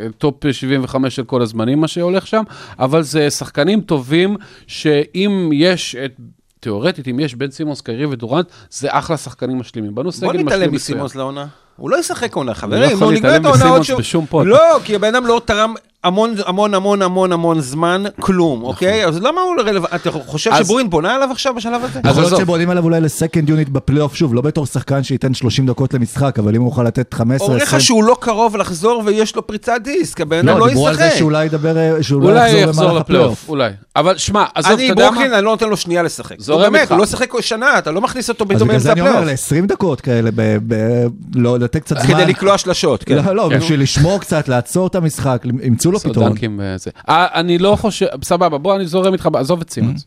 [0.00, 2.42] אה, טופ 75 של כל הזמנים, מה שהולך שם,
[2.78, 6.12] אבל זה שחקנים טובים, שאם יש את...
[6.60, 9.94] תיאורטית, אם יש בן סימונס, קיירי ודורנט, זה אחלה שחקנים משלימים.
[9.94, 10.74] בנו סגל בוא משלים נתעלם מצוין.
[10.74, 11.46] מסימונס לעונה.
[11.76, 12.90] הוא לא ישחק עונה, לא חברים.
[12.90, 14.46] יכול נו, נגמר להתעלם את העונה עוד בשום פוד.
[14.46, 19.06] לא, כי הבן אדם לא תרם המון, המון, המון, המון, המון זמן, כלום, אוקיי?
[19.06, 19.94] אז למה הוא רלוונטי?
[19.96, 20.64] אתה חושב נכון.
[20.64, 22.00] שברין בונה עליו עכשיו בשלב הזה?
[22.10, 22.36] יכול להיות.
[22.40, 26.54] שבונים עליו אולי לסקנד יוניט בפלייאוף, שוב, לא בתור שחקן שייתן 30 דקות למשחק, אבל
[26.54, 27.80] אם הוא יוכל לתת 15, אומרים לך 20...
[27.80, 31.04] שהוא לא קרוב לחזור ויש לו פריצת דיסק, הבן אדם לא, לא דיברו על זה
[31.04, 31.18] ישחק.
[31.18, 33.48] שאולי ידבר, שהוא לא יחזור לפלייאוף.
[33.48, 33.70] אולי.
[33.96, 35.10] אבל שמע, עזוב, אתה אני, יודע מה?
[35.10, 36.36] ברוקלין, אני לא נותן לו שנייה לשחק.
[36.40, 36.90] זורם איתך.
[36.90, 39.20] הוא לא שיחק שנה, אתה לא מכניס אותו אז פתאום בגלל זה באמצע אני אומר,
[39.20, 39.52] הפלייאוף.
[39.64, 42.14] ל-20 דקות כאלה, ב- ב- לא, לתת קצת זמן.
[42.14, 43.24] כדי לקלוע שלשות, כן.
[43.24, 43.48] לא, לא.
[43.48, 46.32] בשביל לשמור קצת, לעצור את המשחק, ימצאו לו פתרון.
[46.58, 46.90] וזה.
[47.08, 50.06] אה, אני לא חושב, סבבה, בוא, אני זורם איתך, עזוב את סימונס.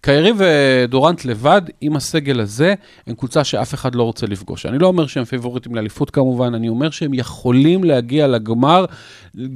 [0.00, 2.74] קיירי ודורנט לבד, עם הסגל הזה,
[3.06, 4.66] הם קבוצה שאף אחד לא רוצה לפגוש.
[4.66, 8.84] אני לא אומר שהם פיבוריטים לאליפות כמובן, אני אומר שהם יכולים להגיע לגמר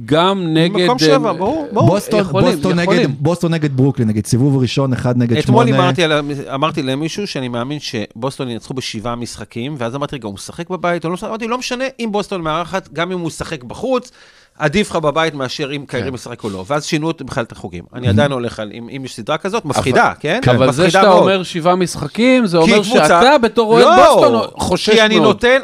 [0.05, 0.81] גם נגד...
[0.85, 1.87] מקום שבע, ברור, ברור.
[1.87, 3.01] בוסטון, יכולים, בוסטון, יכולים.
[3.01, 5.83] נגד, בוסטון נגד ברוקלין, נגיד סיבוב ראשון, אחד נגד אתמול שמונה.
[5.83, 6.11] אמרתי, על-
[6.53, 11.11] אמרתי למישהו שאני מאמין שבוסטון ינצחו בשבעה משחקים, ואז אמרתי, רגע, הוא משחק בבית לא
[11.11, 11.27] משחק?
[11.29, 14.11] אמרתי, לא משנה אם בוסטון מארחת, גם אם הוא משחק בחוץ,
[14.61, 16.13] עדיף לך בבית מאשר אם קיירי כן.
[16.13, 16.65] משחק או לא.
[16.67, 17.83] ואז שינו בכלל את החוקים.
[17.93, 20.39] אני עדיין הולך על, אם אם יש סדרה כזאת, מפחידה, כן?
[20.55, 21.21] אבל זה שאתה מאוד.
[21.21, 25.27] אומר שבעה משחקים, זה אומר קבוצה- שאתה בתור אוהד לא, בוסטון חושש כי אני מאוד.
[25.27, 25.57] נותן,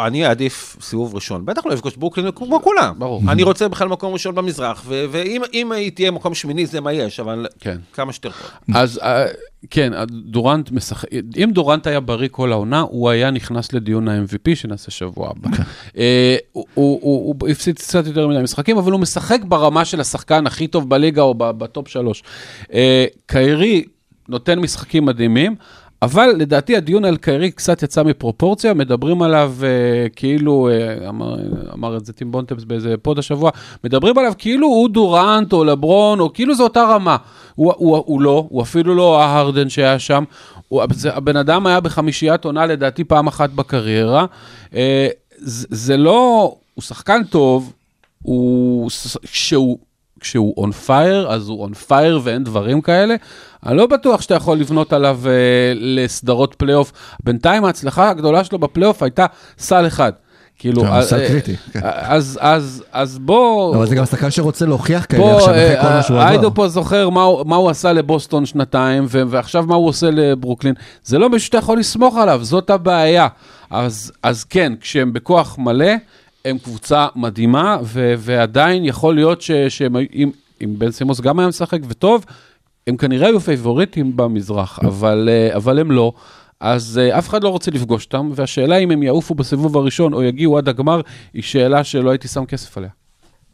[0.00, 1.46] אני, אעדיף סיבוב ראשון.
[1.46, 2.94] בטח לא אפגוש ברוקלין כמו כולם.
[2.98, 3.22] ברור.
[3.28, 7.20] אני רוצה בכלל מקום ראשון במזרח, ואם אם היא תהיה מקום שמיני זה מה יש,
[7.20, 7.76] אבל כן.
[7.92, 8.30] כמה שיותר.
[8.74, 9.26] אז אה,
[9.70, 14.90] כן, דורנט משחק, אם דורנט היה בריא כל העונה, הוא היה נכנס לדיון ה-MVP שנעשה
[14.90, 15.56] שבוע הבא.
[15.98, 20.00] אה, הוא- הוא הוא- הוא הפסיד קצת יותר מדי משחקים, אבל הוא משחק ברמה של
[20.00, 22.22] השחקן הכי טוב בליגה או בטופ שלוש.
[22.72, 23.84] אה, קיירי
[24.28, 25.54] נותן משחקים מדהימים.
[26.02, 29.68] אבל לדעתי הדיון על קיירי קצת יצא מפרופורציה, מדברים עליו אה,
[30.16, 31.36] כאילו, אה, אמר,
[31.74, 33.50] אמר את זה טים בונטמס באיזה פוד השבוע,
[33.84, 37.16] מדברים עליו כאילו הוא דורנט או לברון, או כאילו זו אותה רמה.
[37.58, 40.24] הוא, הוא, הוא לא, הוא אפילו לא ההרדן שהיה שם.
[40.68, 44.26] הוא, זה, הבן אדם היה בחמישיית עונה לדעתי פעם אחת בקריירה.
[44.74, 47.72] אה, זה, זה לא, הוא שחקן טוב,
[48.22, 48.90] הוא,
[49.22, 49.78] כשהוא,
[50.20, 53.14] כשהוא on fire, אז הוא on fire ואין דברים כאלה.
[53.66, 56.92] אני לא בטוח שאתה יכול לבנות עליו אה, לסדרות פלייאוף.
[57.24, 59.26] בינתיים ההצלחה הגדולה שלו בפלייאוף הייתה
[59.58, 60.12] סל אחד.
[60.58, 61.80] כאילו, אה, אה, קריטי, כן.
[61.82, 63.76] אז, אז, אז בוא...
[63.76, 66.50] אבל זה גם שחקן שרוצה להוכיח כאלה עכשיו, אחרי כל אה, מה שהוא עבר.
[66.54, 70.74] פה זוכר מה, הוא- מה הוא עשה לבוסטון שנתיים, ו- ועכשיו מה הוא עושה לברוקלין.
[71.04, 73.28] זה לא מישהו שאתה יכול לסמוך עליו, זאת הבעיה.
[73.70, 75.92] אז, אז כן, כשהם בכוח מלא,
[76.44, 80.30] הם קבוצה מדהימה, ו- ועדיין יכול להיות ש- שהם, היו- אם,
[80.64, 82.24] אם בן סימונס גם היה משחק וטוב,
[82.86, 86.12] הם כנראה היו פייבוריטים במזרח, אבל, אה, אבל הם לא.
[86.60, 90.22] אז אה, אף אחד לא רוצה לפגוש אותם, והשאלה אם הם יעופו בסיבוב הראשון או
[90.22, 91.00] יגיעו עד הגמר,
[91.34, 92.90] היא שאלה שלא הייתי שם כסף עליה.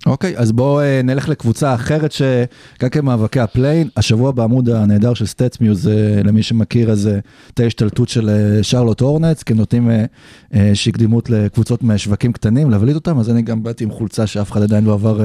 [0.06, 5.26] אוקיי, אז בואו אה, נלך לקבוצה אחרת שגם במאבקי ה play-in, השבוע בעמוד הנהדר של
[5.26, 7.18] StatMuse, אה, למי שמכיר, אז אה,
[7.54, 8.30] תהיה השתלטות של
[8.62, 10.04] שרלוט הורנטס, כי נותנים אה,
[10.54, 14.52] אה, איזושהי קדימות לקבוצות משווקים קטנים, להבליט אותם, אז אני גם באתי עם חולצה שאף
[14.52, 15.20] אחד עדיין לא עבר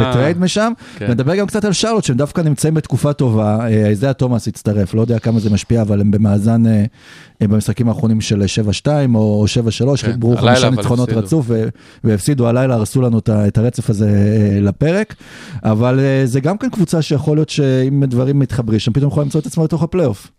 [0.00, 0.72] בטרייד משם.
[0.96, 1.10] כן.
[1.10, 5.18] נדבר גם קצת על שרלוט, שהם דווקא נמצאים בתקופה טובה, איזיה תומאס הצטרף, לא יודע
[5.18, 6.62] כמה זה משפיע, אבל הם במאזן
[7.50, 8.42] במשחקים האחרונים של
[8.82, 11.08] 7-2 או 7-3, כן, חיברו חמישה ניצחונות.
[11.12, 11.46] רצוף
[12.04, 15.14] והפסידו הלילה, הרסו לנו את הרצף הזה אה, לפרק,
[15.62, 19.40] אבל אה, זה גם כן קבוצה שיכול להיות שאם דברים מתחברים, שם פתאום יכולה למצוא
[19.40, 20.30] את עצמה לתוך הפלייאוף.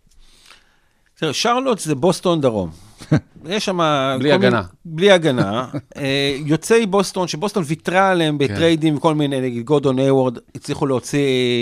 [1.18, 2.70] תראה, שרלוט זה בוסטון דרום.
[3.48, 3.80] יש שם...
[4.18, 4.62] בלי כל הגנה.
[4.84, 5.66] בלי הגנה.
[5.96, 11.20] אה, יוצאי בוסטון, שבוסטון ויתרה עליהם בטריידים וכל מיני, נגיד גורדון היוורד, הצליחו להוציא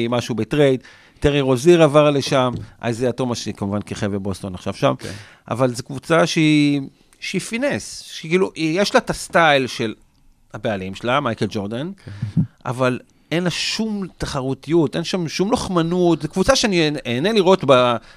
[0.08, 0.80] משהו בטרייד.
[1.20, 4.94] טרי רוזיר עבר לשם, איזיה תומאס, שכמובן כיכב בבוסטון עכשיו שם.
[5.50, 6.80] אבל זו קבוצה שהיא,
[7.20, 9.94] שהיא finesse, שכאילו, יש לה את הסטייל של
[10.54, 11.90] הבעלים שלה, מייקל ג'ורדן,
[12.66, 12.98] אבל
[13.32, 17.64] אין לה שום תחרותיות, אין שם שום לוחמנות, זו קבוצה שאני אהנה לראות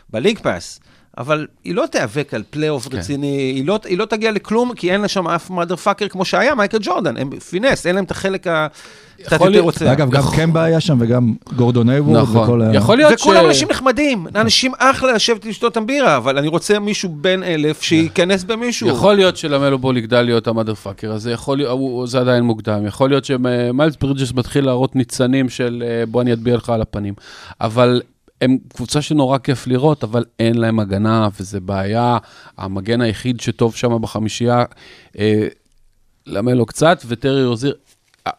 [0.10, 0.79] ב League Pass.
[1.17, 2.97] אבל היא לא תיאבק על פלייאוף כן.
[2.97, 6.56] רציני, היא לא, היא לא תגיע לכלום, כי אין לה שם אף motherfucker כמו שהיה
[6.56, 8.67] מייקל ג'ורדן, הם finesse, אין להם את החלק ה...
[9.17, 9.91] קצת יכול יותר להיות- רוצה.
[9.91, 12.75] אגב, גם קמבה היה שם וגם גורדון היוורד נכון, וכל ה...
[12.75, 13.21] יכול להיות ש...
[13.21, 17.82] וכולם אנשים נחמדים, אנשים אחלה לשבת לשתות איתם בירה, אבל אני רוצה מישהו בן אלף
[17.82, 18.88] שייכנס במישהו.
[18.89, 22.86] יכול להיות שלמלו בול יגדל להיות ה motherfucker הזה, יכול להיות, הוא- זה עדיין מוקדם,
[22.88, 27.13] יכול להיות שמיילס ברידג'ס מתחיל להראות ניצנים של אה, בוא אני אטביע לך על הפנים,
[27.62, 28.01] אבל
[28.41, 32.17] הם קבוצה שנורא כיף לראות, אבל אין להם הגנה, וזה בעיה,
[32.58, 34.63] המגן היחיד שטוב שם בחמישייה,
[35.19, 35.47] אה,
[36.26, 37.76] למלו קצת, וטרי רוזיר,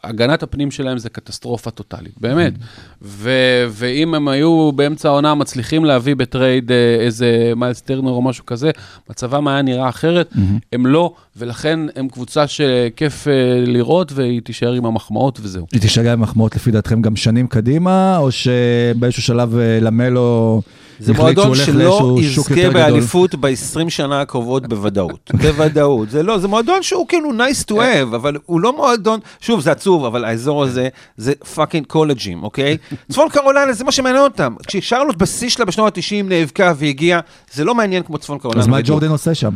[0.03, 2.53] הגנת הפנים שלהם זה קטסטרופה טוטאלית, באמת.
[3.01, 8.45] ו- ואם הם היו באמצע העונה מצליחים להביא בטרייד אה, איזה מיילס טרנר או משהו
[8.45, 8.71] כזה,
[9.09, 10.33] מצבם היה נראה אחרת,
[10.73, 13.33] הם לא, ולכן הם קבוצה שכיף אה,
[13.65, 15.65] לראות, והיא תישאר עם המחמאות וזהו.
[15.71, 20.61] היא תישאר עם מחמאות לפי דעתכם גם שנים קדימה, או שבאיזשהו שלב אה, למלו
[20.99, 22.69] זה מועדון שלא יזכה?
[22.73, 25.31] באליפות ב-20 שנה הקרובות בוודאות.
[25.41, 26.09] בוודאות.
[26.09, 29.71] זה לא, זה מועדון שהוא כאילו nice to have, אבל הוא לא מועדון, שוב, זה
[29.71, 32.77] עצוב, אבל האזור הזה זה fucking קולג'ים, אוקיי?
[33.11, 34.55] צפון קרוליינה זה מה שמעניין אותם.
[34.67, 37.19] כששרלוט בשיא שלה בשנות ה-90 נאבקה והגיעה,
[37.53, 38.61] זה לא מעניין כמו צפון קרוליינה.
[38.61, 38.81] אז מה.
[38.81, 39.51] ג'ורדן עושה שם?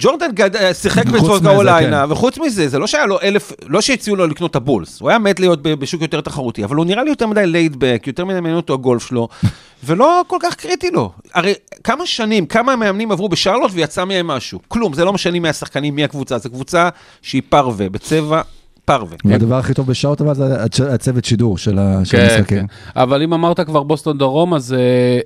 [0.00, 0.56] ג'ורדן גד...
[0.56, 2.12] אה, שיחק מזה, קרוליינה, כן.
[2.12, 5.18] וחוץ מזה, זה לא שהיה לו אלף, לא שהציעו לו לקנות את הבולס, הוא היה
[5.18, 8.56] מת להיות בשוק יותר תחרותי, אבל הוא נראה לי יותר מדי ליידבק, יותר מדי מעניין
[8.56, 9.28] אותו הגולף שלו,
[9.84, 11.12] ולא כל כך קריטי לו.
[11.34, 14.60] הרי כמה שנים, כמה מאמנים עברו בשרלוט ויצא מהם משהו?
[14.68, 16.88] כלום, זה לא משנה מי השחקנים, מי הקבוצה, זו קבוצה
[17.22, 18.42] שהיא פרווה, בצבע
[18.84, 19.16] פרווה.
[19.24, 22.44] והדבר הכי טוב בשאוט אבל זה הצ- הצוות שידור של כן, המשחקים.
[22.44, 22.64] כן.
[22.96, 24.78] אבל אם אמרת כבר בוסטון דרום, אז אה,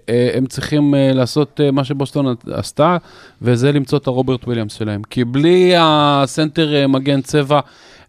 [0.09, 2.97] אה, הם צריכים אה, לעשות מה שבוסטון עשתה,
[3.43, 5.03] וזה למצוא את הרוברט וויליאמס שלהם.
[5.11, 7.61] כי בלי הסנטר מגן צבע,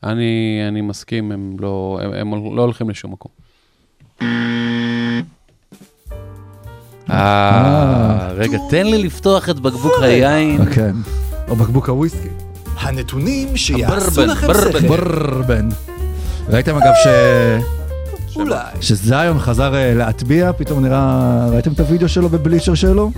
[0.04, 0.26] אני,
[0.68, 3.32] אני מסכים, הם לא, הם, הם לא הולכים לשום מקום.
[7.10, 10.66] אה, רגע, תן לי לפתוח את בקבוק היין.
[10.66, 10.96] כן.
[11.50, 12.47] או בקבוק הוויסקי.
[12.80, 14.72] הנתונים שיעשו לכם ברבן.
[14.72, 14.88] שכל.
[14.88, 15.70] ברבן.
[16.50, 17.08] ראיתם אגב ש...
[18.36, 18.58] אולי.
[18.82, 23.12] שזיון חזר אה, להטביע, פתאום נראה, ראיתם את הוידאו שלו בבליצ'ר שלו?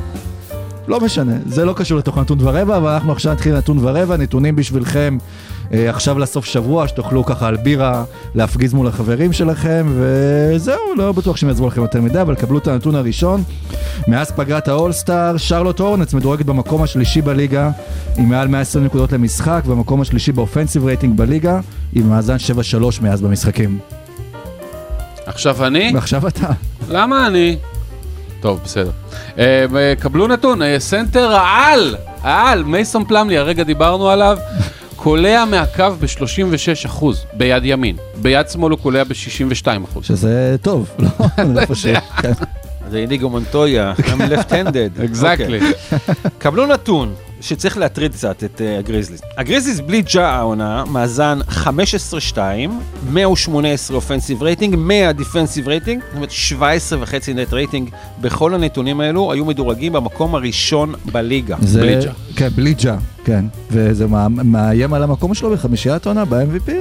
[0.87, 4.55] לא משנה, זה לא קשור לתוך נתון ורבע, אבל אנחנו עכשיו נתחיל נתון ורבע, נתונים
[4.55, 5.17] בשבילכם
[5.71, 8.03] עכשיו לסוף שבוע, שתוכלו ככה על בירה
[8.35, 12.67] להפגיז מול החברים שלכם, וזהו, לא בטוח שהם יעזרו לכם יותר מדי, אבל קבלו את
[12.67, 13.43] הנתון הראשון.
[14.07, 17.71] מאז פגרת האולסטאר, שרלוט הורנץ מדורגת במקום השלישי בליגה,
[18.17, 21.59] עם מעל 120 נקודות למשחק, במקום השלישי באופנסיב רייטינג בליגה,
[21.93, 22.35] עם מאזן
[22.81, 23.79] 7-3 מאז במשחקים.
[25.25, 25.91] עכשיו אני?
[25.93, 26.49] ועכשיו אתה.
[26.89, 27.57] למה אני?
[28.39, 28.91] טוב, בסדר.
[29.37, 34.37] אה, אה, קבלו נתון, אה, סנטר העל, העל, מייסון פלמלי, הרגע דיברנו עליו,
[35.03, 37.95] קולע מהקו ב-36% ביד ימין.
[38.21, 39.67] ביד שמאל הוא קולע ב-62%.
[40.01, 41.09] שזה טוב, לא?
[41.61, 41.85] איפה ש...
[42.21, 42.31] כן.
[42.89, 45.05] זה איניגו מונטויה, גם left-handed.
[45.05, 45.59] exactly.
[46.37, 49.21] קבלו נתון שצריך להטריד קצת את אה, הגריזליס.
[49.37, 52.37] הגריזליס בלי ג'ה העונה, מאזן 15-2,
[53.11, 57.89] 118 offensive rating, 100 defensive rating, זאת אומרת 17 וחצי net rating.
[58.21, 61.55] בכל הנתונים האלו היו מדורגים במקום הראשון בליגה.
[61.61, 61.81] זה...
[61.81, 62.11] בלי ג'ה.
[62.35, 63.45] כן, בלי ג'ה, כן.
[63.71, 66.71] וזה מא- מאיים על המקום שלו בחמישיית עונה, ב-MVP.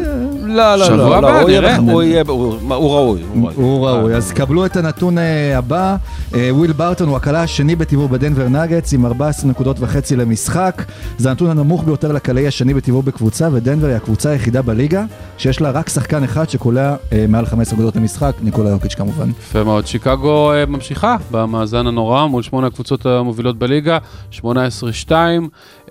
[0.48, 1.76] לא, לא, שבוע לא, הבא, הוא יהיה- נראה.
[1.76, 3.22] הוא ראוי.
[3.54, 5.96] הוא ראוי, אז קבלו את הנתון אה, הבא,
[6.34, 10.82] אה, וויל ברטון הוא הקלה השני בטבעו בדנבר נגטס עם 14 נקודות וחצי למשחק,
[11.18, 15.04] זה הנתון הנמוך ביותר לקלעי השני בטבעו בקבוצה, ודנבר היא הקבוצה היחידה בליגה
[15.38, 19.30] שיש לה רק שחקן אחד שקולע אה, מעל 15 נקודות למשחק, ניקולה יוקיץ' כמובן.
[19.40, 19.86] יפה מאוד.
[19.86, 23.98] שיקגו ממשיכה במאזן הנורא מול שמונה הקבוצות המובילות בליגה,
[24.32, 24.42] 18-2.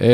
[0.01, 0.07] אה,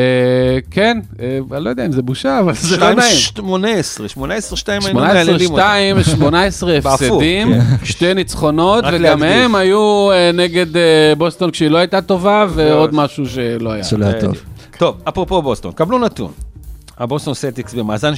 [0.72, 3.16] כן, אה, אני לא יודע אם זה בושה, אבל זה לא נעים.
[3.16, 6.04] 18, 18, 2 היינו 18-2, מהללים אותם.
[6.04, 9.24] 18 בהפוך, הפסדים, שתי ניצחונות, וגם.
[9.24, 10.66] הם היו אה, נגד
[11.18, 13.84] בוסטון כשהיא לא הייתה טובה, ועוד משהו שלא היה.
[13.84, 14.36] שלא היה טוב.
[14.78, 16.32] טוב, אפרופו בוסטון, קבלו נתון.
[16.98, 18.14] הבוסטון סלטיקס במאזן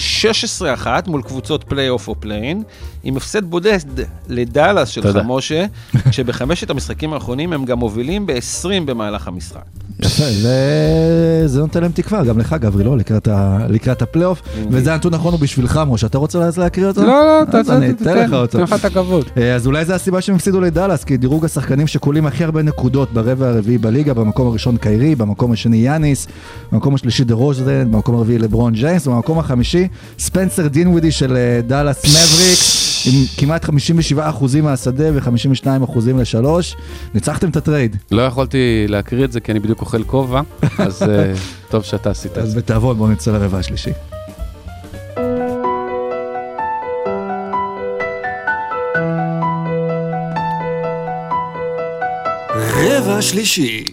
[0.83, 2.63] 16-1 מול קבוצות פלייאוף או פליי-אין,
[3.03, 3.79] עם הפסד בודד
[4.29, 5.23] לדאלאס שלך, תודה.
[5.23, 5.65] משה,
[6.11, 9.61] שבחמשת המשחקים האחרונים הם גם מובילים ב-20 במהלך המשחק.
[9.99, 12.97] יפה, זה, זה נותן להם תקווה, גם לך גברי, לא?
[12.97, 13.57] לקראת, ה...
[13.69, 17.01] לקראת הפלייאוף, וזה הנתון נכון הוא בשבילך, משה, אתה רוצה להקריא אותו?
[17.01, 18.57] לא, לא, אז אני אתן לך אותו.
[18.57, 19.25] תן לך את הכבוד.
[19.37, 23.13] אה, אז אולי זה הסיבה שהם הפסידו לדאלאס, כי דירוג השחקנים שקולעים הכי הרבה נקודות
[23.13, 26.27] ברבע הרביעי בליגה, במקום הראשון קיירי, במקום השני יאניס,
[26.71, 29.87] במקום השלישי דה רוזדן, במקום הרביעי לברון ג'יימס, במקום החמישי
[30.19, 33.71] ספנסר דינווידי של אה, דאלאס מבריקס, עם כמעט 57%
[34.63, 36.75] מהשדה ו-52% לשלוש.
[37.13, 40.41] ניצחתם את הטרייד, לא יכולתי להקריא את זה כי אני בדיוק אוכל כובע,
[40.77, 41.33] אז אה,
[41.69, 42.57] טוב שאתה עשית את אז זה.
[42.57, 43.91] בתיאבון בואו נצא לרבע השלישי.
[53.15, 53.83] רבע שלישי.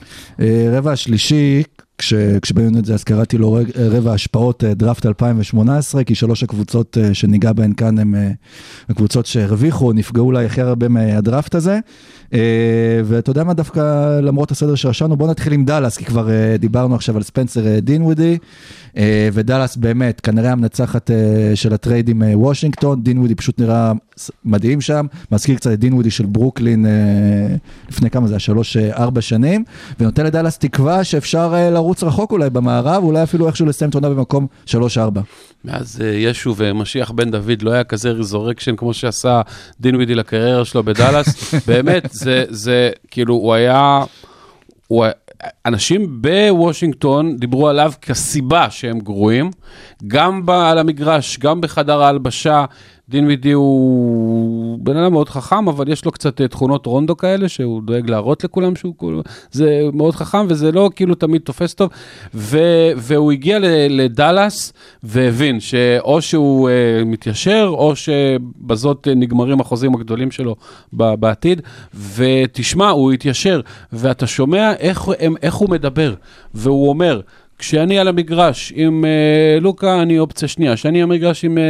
[0.41, 1.63] אה, רבע השלישי,
[1.99, 6.99] כש, כשבאנו את זה אז קראתי לו רבע השפעות אה, דראפט 2018, כי שלוש הקבוצות
[6.99, 8.31] אה, שניגע בהן כאן הן אה,
[8.89, 11.79] הקבוצות שהרוויחו, נפגעו אולי הכי הרבה מהדראפט הזה.
[12.33, 12.39] אה,
[13.05, 13.81] ואתה יודע מה דווקא,
[14.21, 17.81] למרות הסדר שרשמנו, בוא נתחיל עם דאלאס, כי כבר אה, דיברנו עכשיו על ספנסר אה,
[17.81, 18.39] דינווידי,
[18.97, 21.11] אה, ודאלאס באמת, כנראה המנצחת
[21.55, 23.93] של הטרייד עם וושינגטון, דינווידי פשוט נראה
[24.45, 26.87] מדהים שם, מזכיר קצת את דינווידי של ברוקלין
[27.89, 29.65] לפני כמה זה היה, שלוש, ארבע שנים,
[30.01, 35.21] ונותן לדאלאס תקווה שאפשר לרוץ רחוק אולי במערב, אולי אפילו איכשהו לסיים את במקום שלוש-ארבע.
[35.65, 39.41] מאז אה, ישו ומשיח בן דוד לא היה כזה resurrection כמו שעשה
[39.81, 41.55] דינווידי לקריירה שלו בדאלאס.
[41.69, 44.05] באמת, זה, זה כאילו, הוא היה...
[44.87, 45.07] הוא,
[45.67, 49.51] אנשים בוושינגטון דיברו עליו כסיבה שהם גרועים,
[50.07, 52.65] גם על המגרש, גם בחדר ההלבשה.
[53.13, 57.83] דינווידי הוא בן אדם מאוד חכם, אבל יש לו קצת אה, תכונות רונדו כאלה, שהוא
[57.83, 61.91] דואג להראות לכולם שהוא כאילו, זה מאוד חכם, וזה לא כאילו תמיד תופס טוב.
[62.35, 62.59] ו,
[62.97, 63.59] והוא הגיע
[63.91, 64.73] לדאלאס
[65.03, 70.57] והבין שאו שהוא אה, מתיישר, או שבזאת נגמרים החוזים הגדולים שלו
[70.93, 71.63] ב, בעתיד.
[72.17, 73.61] ותשמע, הוא התיישר,
[73.93, 75.09] ואתה שומע איך,
[75.43, 76.15] איך הוא מדבר,
[76.55, 77.21] והוא אומר,
[77.63, 80.75] כשאני על המגרש עם אה, לוקה, אני אופציה שנייה.
[80.75, 81.63] כשאני על המגרש עם אה,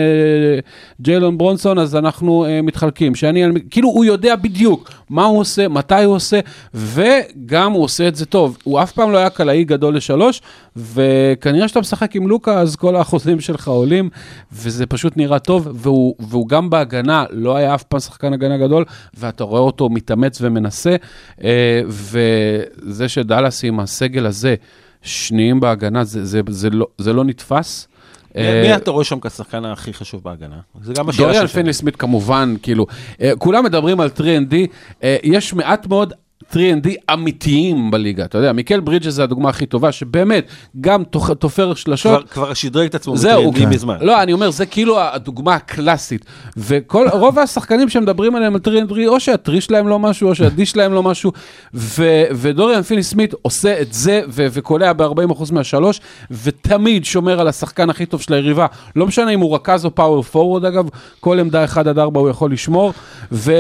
[1.01, 3.13] ג'יילון ברונסון, אז אנחנו אה, מתחלקים.
[3.13, 3.53] כשאני על...
[3.71, 6.41] כאילו, הוא יודע בדיוק מה הוא עושה, מתי הוא עושה,
[6.75, 8.59] וגם הוא עושה את זה טוב.
[8.65, 10.41] הוא אף פעם לא היה קלעי גדול לשלוש,
[10.77, 14.11] וכנראה שאתה משחק עם לוקה, אז כל האחוזים שלך עולים,
[14.53, 18.85] וזה פשוט נראה טוב, והוא, והוא גם בהגנה, לא היה אף פעם שחקן הגנה גדול,
[19.15, 20.97] ואתה רואה אותו מתאמץ ומנסה,
[21.45, 24.55] אה, וזה שדאלאס עם הסגל הזה,
[25.03, 27.89] שניים בהגנה, זה, זה, זה, לא, זה לא נתפס.
[28.37, 30.57] אה, מי אתה רואה שם כשחקן הכי חשוב בהגנה?
[30.83, 31.57] זה גם השאלה דוריאן שלך.
[31.57, 32.87] פיני סמית כמובן, כאילו,
[33.21, 34.55] אה, כולם מדברים על 3ND,
[35.03, 36.13] אה, יש מעט מאוד
[36.53, 38.25] 3&D אמיתיים בליגה.
[38.25, 40.47] אתה יודע, מיקל ברידג'ס זה הדוגמה הכי טובה, שבאמת,
[40.81, 42.29] גם תופ- תופר שלשות.
[42.31, 43.97] כבר- כבר שדרג את עצמו זהו, ב-3&D מזמן.
[44.01, 46.25] לא, אני אומר, זה כאילו הדוגמה הקלאסית.
[46.57, 50.59] וכל, רוב השחקנים שמדברים עליהם על טרינדרי, או שה three שלהם לא משהו, או שה
[50.59, 51.33] D שלהם לא משהו,
[51.75, 56.01] ו, ודוריאן פיני סמית עושה את זה, ו, וקולע ב-40% מהשלוש,
[56.31, 58.67] ותמיד שומר על השחקן הכי טוב של היריבה.
[58.97, 60.89] לא משנה אם הוא רכז או power forward, אגב,
[61.21, 62.93] כל עמדה 1 עד 4 הוא יכול לשמור,
[63.33, 63.53] ו,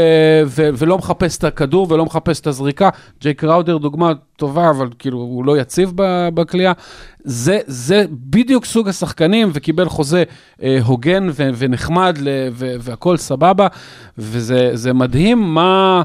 [0.46, 2.71] ו, ולא מחפש את הכדור ולא מחפש את הזריקה.
[3.20, 5.92] ג'יי קראודר, דוגמה טובה, אבל כאילו, הוא לא יציב
[6.34, 6.72] בקליעה.
[7.24, 10.24] זה, זה בדיוק סוג השחקנים, וקיבל חוזה
[10.62, 13.66] אה, הוגן ו- ונחמד, ל- ו- והכל סבבה,
[14.18, 16.02] וזה זה מדהים מה...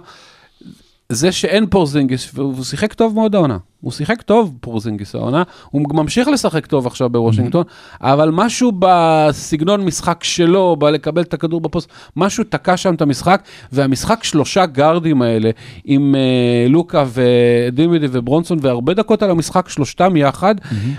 [1.10, 3.58] זה שאין פורזינגיס, והוא שיחק טוב מאוד העונה.
[3.82, 7.64] הוא שיחק טוב, פורזינגיס העונה, הוא ממשיך לשחק טוב עכשיו בוושינגטון,
[8.02, 14.24] אבל משהו בסגנון משחק שלו, בלקבל את הכדור בפוסט, משהו תקע שם את המשחק, והמשחק
[14.24, 15.50] שלושה גארדים האלה,
[15.86, 20.56] עם uh, לוקה ודימידי וברונסון, והרבה דקות על המשחק, שלושתם יחד,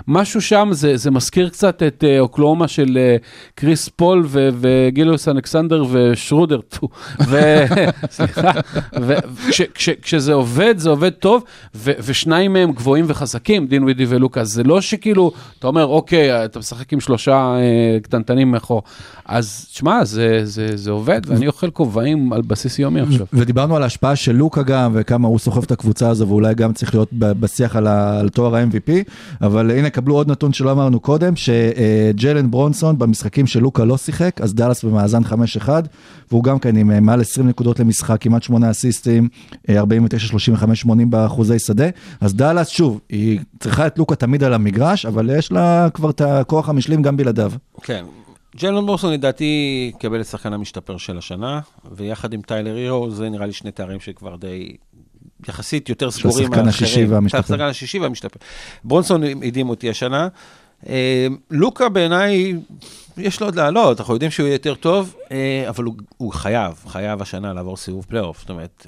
[0.09, 3.25] משהו שם, זה, זה מזכיר קצת את uh, אוקלאומה של uh,
[3.55, 6.61] קריס פול ו- וגילוס אלכסנדר ושרודר,
[7.29, 7.65] ו-
[8.11, 8.51] סליחה,
[8.93, 14.81] וכשזה עובד, זה עובד טוב, ו- ושניים מהם גבוהים וחזקים, דין ווידי ולוקה, זה לא
[14.81, 17.61] שכאילו, אתה אומר, אוקיי, אתה משחק עם שלושה אה,
[18.03, 18.83] קטנטנים מאחור,
[19.27, 23.27] אז שמע, זה, זה, זה עובד, ואני אוכל כובעים על בסיס יומי עכשיו.
[23.33, 26.95] ודיברנו על ההשפעה של לוקה גם, וכמה הוא סוחב את הקבוצה הזו, ואולי גם צריך
[26.95, 28.91] להיות בשיח על, ה- על תואר ה-MVP,
[29.43, 34.55] אבל הנה, קבלו עוד נתון שלא אמרנו קודם, שג'לן ברונסון במשחקים שלוקה לא שיחק, אז
[34.55, 35.69] דאלאס במאזן 5-1,
[36.31, 39.29] והוא גם כן עם אה, מעל 20 נקודות למשחק, כמעט 8 אסיסטים,
[39.69, 41.87] אה, 49, 35, 80 באחוזי שדה,
[42.21, 46.21] אז דאלאס, שוב, היא צריכה את לוקה תמיד על המגרש, אבל יש לה כבר את
[46.21, 47.53] הכוח המשלים גם בלעדיו.
[47.83, 48.05] כן.
[48.57, 51.61] ג'יילן ברונסון לדעתי יקבל את שחקן המשתפר של השנה,
[51.93, 54.77] ויחד עם טיילר הירו, זה נראה לי שני תארים שכבר די...
[55.49, 57.39] יחסית יותר סגורים השחקן השישי והמשתפר.
[57.39, 58.39] השחקן השישי והמשתפר.
[58.85, 60.29] ברונסון הדהים אותי השנה.
[60.89, 62.55] אה, לוקה בעיניי,
[63.17, 66.75] יש לו עוד לעלות, אנחנו יודעים שהוא יהיה יותר טוב, אה, אבל הוא, הוא חייב,
[66.87, 68.41] חייב השנה לעבור סיבוב פלייאוף.
[68.41, 68.87] זאת אומרת,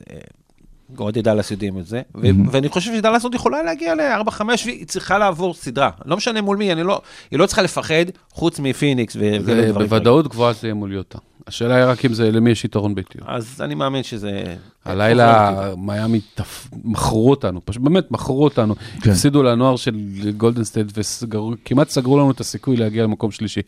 [0.98, 2.20] אוהדי דאלאס יודעים את זה, ו-
[2.50, 5.90] ואני חושב שדאלאס עוד יכולה להגיע ל-4-5, והיא צריכה לעבור סדרה.
[6.04, 9.36] לא משנה מול מי, אני לא, היא לא צריכה לפחד, חוץ מפיניקס ו-.
[9.74, 11.18] בוודאות גבוהה זה יהיה מול יוטה.
[11.46, 13.24] השאלה היא רק אם זה, למי יש יתרון ביתיות.
[13.28, 14.42] אז אני מאמין שזה...
[14.84, 18.74] הלילה מיאמי תפ- מכרו אותנו, פשוט באמת מכרו אותנו.
[19.02, 19.10] כן.
[19.10, 19.96] הפסידו לנוער של
[20.36, 23.60] גולדן סטייט וכמעט סגרו לנו את הסיכוי להגיע למקום שלישי.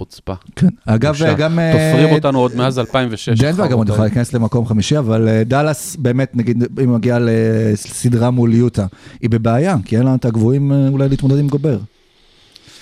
[0.00, 0.34] חוצפה.
[0.56, 0.68] כן.
[0.86, 1.34] אגב, בושה.
[1.34, 1.58] גם...
[1.58, 3.28] אה, תופרים אותנו עוד מאז 2006.
[3.40, 8.30] דנבר גם עוד יכולה להיכנס למקום חמישי, אבל אה, דאלאס באמת, נגיד, אם מגיעה לסדרה
[8.30, 8.86] מול יוטה,
[9.20, 11.78] היא בבעיה, כי אין לה את הגבוהים אה, אולי להתמודד עם גובר.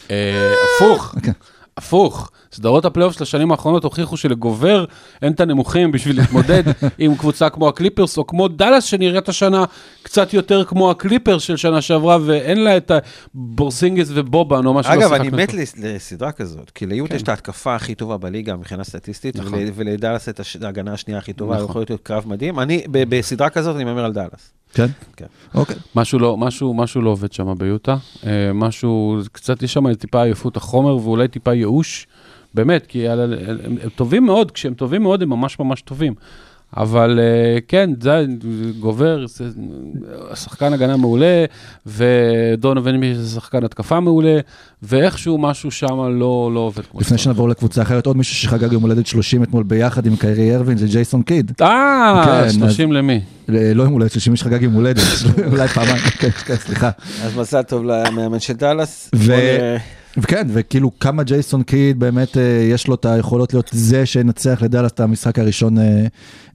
[0.07, 1.33] הפוך, אוקיי.
[1.79, 2.31] הפוך.
[2.53, 4.85] סדרות הפלייאוף של השנים האחרונות הוכיחו שלגובר
[5.23, 6.63] אין את הנמוכים בשביל להתמודד
[6.99, 9.65] עם קבוצה כמו הקליפרס, או כמו דאלאס שנראית השנה
[10.03, 12.91] קצת יותר כמו הקליפרס של שנה שעברה, ואין לה את
[13.35, 17.17] הפורזינגיס ובובן, או מה שלא אגב, אני מת לסדרה כזאת, כי ליוטה כן.
[17.17, 19.55] יש את ההתקפה הכי טובה בליגה מבחינה סטטיסטית, נכון.
[19.55, 21.69] ול- ולדאלאס את ההגנה השנייה הכי טובה, נכון.
[21.71, 22.61] יכול להיות קרב מדהים.
[22.61, 24.53] אני, בסדרה כזאת, אני מהמר על דאלאס.
[24.75, 24.87] כן?
[25.17, 25.27] כן.
[25.55, 25.77] אוקיי.
[25.95, 27.97] משהו לא, משהו, משהו לא עובד שם ביוטה,
[28.27, 32.07] אה, משהו, קצת יש שם טיפה עייפות החומר ואולי טיפה ייאוש,
[32.55, 36.15] באמת, כי על- הם, הם, הם טובים מאוד, כשהם טובים מאוד הם ממש ממש טובים.
[36.77, 38.25] אבל אה, כן, זה
[38.81, 39.45] גובר, זה
[40.35, 41.45] שחקן הגנה מעולה,
[41.87, 44.39] ודונובין מיש זה שחקן התקפה מעולה,
[44.83, 47.19] ואיכשהו משהו שם לא, לא עובד כמו לפני.
[47.19, 50.87] שנעבור לקבוצה אחרת, עוד מישהו שחגג יום הולדת 30 אתמול ביחד עם קיירי ארווין, זה
[50.87, 51.53] ג'ייסון קיד.
[51.61, 53.21] אה, כן, 30 למי?
[53.49, 55.03] אה, לא יום הולדת 30, מי שחגג יום הולדת,
[55.53, 56.91] אולי פעמיים, כן, כן, סליחה.
[57.23, 59.11] אז מזל טוב למאמן של דאלאס.
[60.19, 64.93] וכן, וכאילו כמה ג'ייסון קיד באמת אה, יש לו את היכולות להיות זה שינצח לדאלאס
[64.93, 66.07] את המשחק הראשון, אה,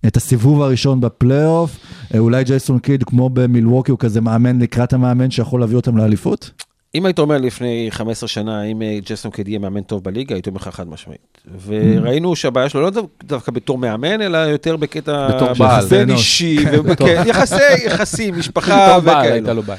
[0.07, 1.78] את הסיבוב הראשון בפלייאוף.
[2.14, 6.51] אה, אולי ג'ייסון קיד כמו במילווקי הוא כזה מאמן לקראת המאמן שיכול להביא אותם לאליפות?
[6.95, 10.59] אם היית אומר לפני 15 שנה, אם ג'סון קד יהיה מאמן טוב בליגה, הייתי אומר
[10.61, 11.41] לך חד משמעית.
[11.66, 15.28] וראינו שהבעיה שלו לא דו- דווקא בתור מאמן, אלא יותר בקטע...
[15.28, 15.86] בתור בעל.
[15.86, 16.09] בין.
[16.09, 16.59] אישי,
[17.26, 19.76] יחסי, יחסים, משפחה בתור בעל וכאלה.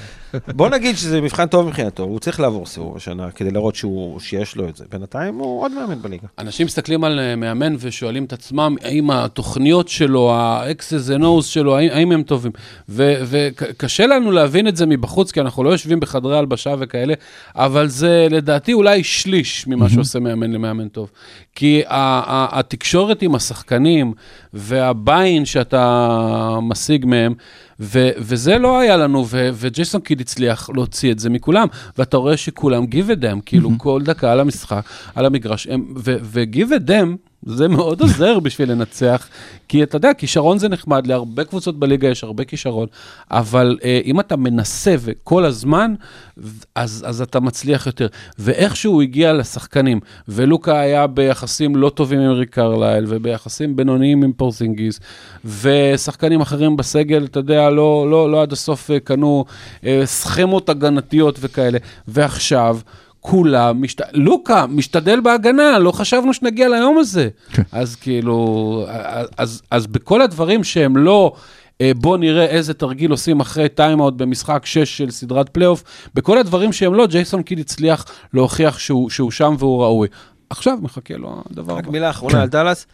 [0.48, 4.56] בוא נגיד שזה מבחן טוב מבחינתו, הוא צריך לעבור סיבוב השנה כדי להראות שהוא- שיש
[4.56, 4.84] לו את זה.
[4.92, 6.26] בינתיים הוא עוד מאמן בליגה.
[6.38, 11.76] אנשים מסתכלים על אה, מאמן ושואלים את עצמם האם התוכניות שלו, ה-X's and O's שלו,
[11.78, 12.52] האם, הם טובים.
[12.88, 17.14] וקשה לנו להבין את זה מבחוץ, כי אנחנו לא יושבים בחדרי הלבשה וכאלה,
[17.54, 21.10] אבל זה לדעתי אולי שליש ממה שעושה מאמן למאמן טוב.
[21.54, 24.12] כי התקשורת עם השחקנים
[24.54, 26.18] והביין שאתה
[26.62, 27.34] משיג מהם,
[27.80, 31.68] ו- וזה לא היה לנו, ו- וג'ייסון קיד הצליח להוציא את זה מכולם,
[31.98, 35.66] ואתה רואה שכולם give a damn, כאילו כל דקה על המשחק, על המגרש,
[35.96, 37.16] ו- ו-give a damn,
[37.46, 39.28] זה מאוד עוזר בשביל לנצח,
[39.68, 42.86] כי אתה יודע, כישרון זה נחמד, להרבה קבוצות בליגה יש הרבה כישרון,
[43.30, 45.94] אבל אה, אם אתה מנסה וכל הזמן,
[46.74, 48.06] אז, אז אתה מצליח יותר.
[48.38, 54.32] ואיכשהו הוא הגיע לשחקנים, ולוקה היה ביחסים לא טובים עם ריק קרלייל, וביחסים בינוניים עם
[54.32, 55.00] פורזינגיס,
[55.44, 59.44] ושחקנים אחרים בסגל, אתה יודע, לא, לא, לא עד הסוף אה, קנו
[59.86, 61.78] אה, סכמות הגנתיות וכאלה.
[62.08, 62.78] ועכשיו,
[63.26, 64.00] כולם, משת...
[64.12, 67.28] לוקה, משתדל בהגנה, לא חשבנו שנגיע ליום הזה.
[67.50, 67.62] כן.
[67.72, 71.32] אז כאילו, אז, אז, אז בכל הדברים שהם לא,
[71.80, 76.72] אה, בוא נראה איזה תרגיל עושים אחרי טיימאוט במשחק 6 של סדרת פלייאוף, בכל הדברים
[76.72, 78.04] שהם לא, ג'ייסון קיד הצליח
[78.34, 80.08] להוכיח שהוא, שהוא שם והוא ראוי.
[80.50, 81.92] עכשיו מחכה לו הדבר רק הבא.
[81.92, 82.86] מילה אחרונה על דאלאס,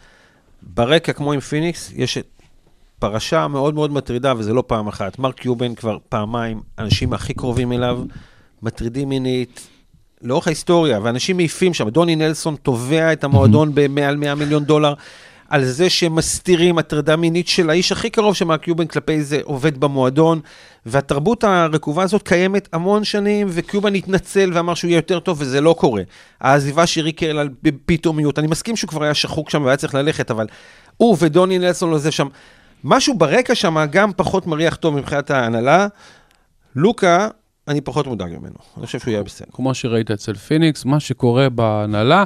[0.61, 2.27] ברקע, כמו עם פיניקס, יש את
[2.99, 5.19] פרשה מאוד מאוד מטרידה, וזה לא פעם אחת.
[5.19, 8.03] מרק קיובן כבר פעמיים, אנשים הכי קרובים אליו,
[8.61, 9.67] מטרידים מינית.
[10.23, 14.93] לאורך ההיסטוריה, ואנשים מעיפים שם, דוני נלסון תובע את המועדון במעל 100 מיליון דולר,
[15.49, 19.39] על זה שהם מסתירים הטרדה מינית של האיש הכי קרוב של מרק קיובן כלפי זה
[19.43, 20.39] עובד במועדון,
[20.85, 25.75] והתרבות הרקובה הזאת קיימת המון שנים, וקיובן התנצל ואמר שהוא יהיה יותר טוב, וזה לא
[25.79, 26.03] קורה.
[26.41, 30.31] העזיבה של ריק קרל בפתאומיות, אני מסכים שהוא כבר היה שחוק שם והיה צריך ללכת,
[30.31, 30.47] אבל
[30.97, 32.27] הוא ודוני נלסון לא זה שם.
[32.83, 35.87] משהו ברקע שם גם פחות מריח טוב מבחינת ההנהלה.
[36.75, 37.27] לוקה,
[37.67, 39.47] אני פחות מודאג ממנו, אני חושב שהוא יהיה בסדר.
[39.53, 42.23] כמו שראית אצל פיניקס, מה שקורה בהנהלה,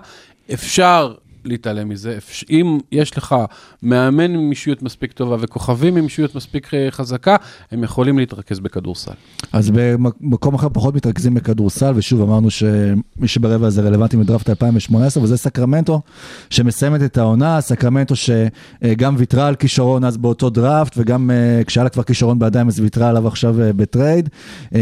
[0.54, 1.16] אפשר
[1.46, 2.18] להתעלם מזה.
[2.50, 3.36] אם יש לך
[3.84, 7.36] מאמן עם אישיות מספיק טובה וכוכבים עם אישיות מספיק אה, חזקה,
[7.72, 9.12] הם יכולים להתרכז בכדורסל.
[9.54, 15.38] אז במקום אחר פחות מתרכזים בכדורסל, ושוב אמרנו שמי שברבע הזה רלוונטי מדראפט 2018, וזה
[15.38, 16.02] סקרמנטו,
[16.50, 21.90] שמסיימת את העונה, סקרמנטו שגם ויתרה על כישרון אז באותו דראפט, וגם אה, כשהיה לה
[21.90, 24.30] כבר כישרון בידיים אז ויתרה עליו עכשיו אה, בטרייד.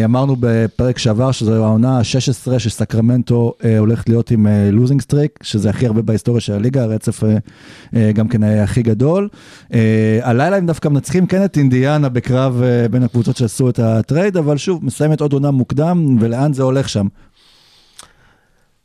[0.05, 6.01] אמרנו בפרק שעבר שזו העונה ה-16 שסקרמנטו הולכת להיות עם losing streak, שזה הכי הרבה
[6.01, 7.38] בהיסטוריה של הליגה, הרצף אה,
[7.95, 9.30] אה, גם כן היה הכי גדול.
[9.74, 14.58] אה, הלילה הם דווקא מנצחים כן את אינדיאנה בקרב בין הקבוצות שעשו את הטרייד, אבל
[14.58, 17.08] שוב, מסיימת עוד עונה מוקדם, ולאן זה הולך שם?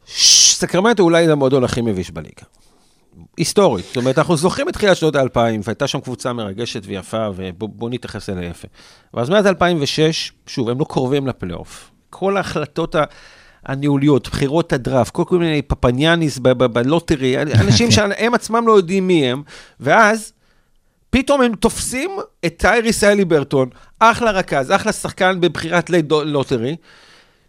[0.06, 2.44] סקרמנטו אולי המועדון הכי מביש בליגה.
[3.36, 3.84] היסטורית.
[3.84, 8.30] זאת אומרת, אנחנו זוכרים את תחילת שנות האלפיים, והייתה שם קבוצה מרגשת ויפה, ובואו נתייחס
[8.30, 8.68] אליה יפה.
[9.14, 11.90] ואז מאז 2006, שוב, הם לא קרובים לפלייאוף.
[12.10, 13.04] כל ההחלטות ה...
[13.68, 19.42] הניהוליות, בחירות הדראפט, כל מיני פפניאניס ב lottery, אנשים שהם עצמם לא יודעים מי הם,
[19.80, 20.32] ואז
[21.10, 22.10] פתאום הם תופסים
[22.46, 23.68] את טייריס הליברטון,
[23.98, 25.90] אחלה רכז, אחלה שחקן בבחירת
[26.24, 26.76] lottery,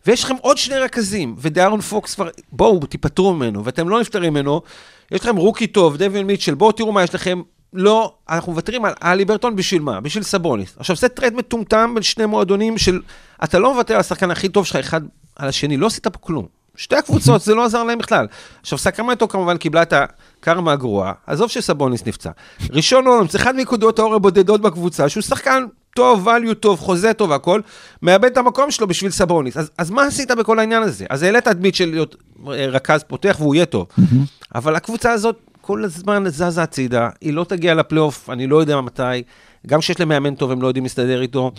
[0.07, 4.61] ויש לכם עוד שני רכזים, ודיארון פוקס כבר, בואו, תיפטרו ממנו, ואתם לא נפטרים ממנו,
[5.11, 7.41] יש לכם rookie טוב, דייויון מיטשל, בואו תראו מה יש לכם.
[7.73, 10.01] לא, אנחנו מוותרים על הליברטון בשביל מה?
[10.01, 10.75] בשביל סבוניס.
[10.77, 13.01] עכשיו, זה טרייד מטומטם בין שני מועדונים של...
[13.43, 15.01] אתה לא מוותר על השחקן הכי טוב שלך אחד
[15.39, 16.45] על השני, לא עשית פה כלום.
[16.75, 18.27] שתי הקבוצות, זה לא עזר להם בכלל.
[18.61, 22.31] עכשיו, סקרמנטו כמובן קיבלה את הקרמה הגרועה, עזוב שסבוניס נפצע.
[22.71, 25.63] ראשון הולנדס, אחד מנקודות האור הבודדות בקבוצה, שהוא שחקן
[25.95, 27.61] טוב, value טוב, חוזה טוב והכל,
[28.01, 29.57] מאבד את המקום שלו בשביל סבוניס.
[29.57, 31.05] אז, אז מה עשית בכל העניין הזה?
[31.09, 32.15] אז העלית את מיטשל להיות
[32.47, 33.87] אה, רכז פותח והוא יהיה טוב.
[34.55, 39.23] אבל הקבוצה הזאת כל הזמן זזה הצידה, היא לא תגיע לפלייאוף, אני לא יודע מתי.
[39.67, 41.51] גם כשיש להם מאמן טוב, הם לא יודעים להסתדר איתו.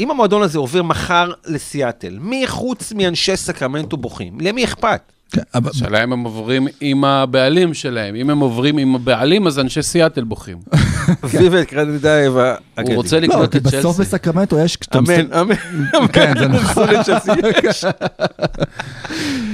[0.00, 4.40] אם המועדון הזה עובר מחר לסיאטל, מי חוץ מאנשי סקרמנטו בוכים?
[4.40, 5.00] למי אכפת?
[5.32, 8.14] כן, אבל- השאלה אם הם עוברים עם הבעלים שלהם.
[8.14, 10.58] אם הם עוברים עם הבעלים, אז אנשי סיאטל בוכים.
[11.24, 12.42] ויבט קרדידאי הוא
[12.94, 14.08] רוצה לא, לקנות כי את בסוף צ'לסי.
[14.08, 14.78] בסקרמנטו יש...
[14.98, 15.54] אמן, אמן.
[16.12, 16.88] כן, זה נכון.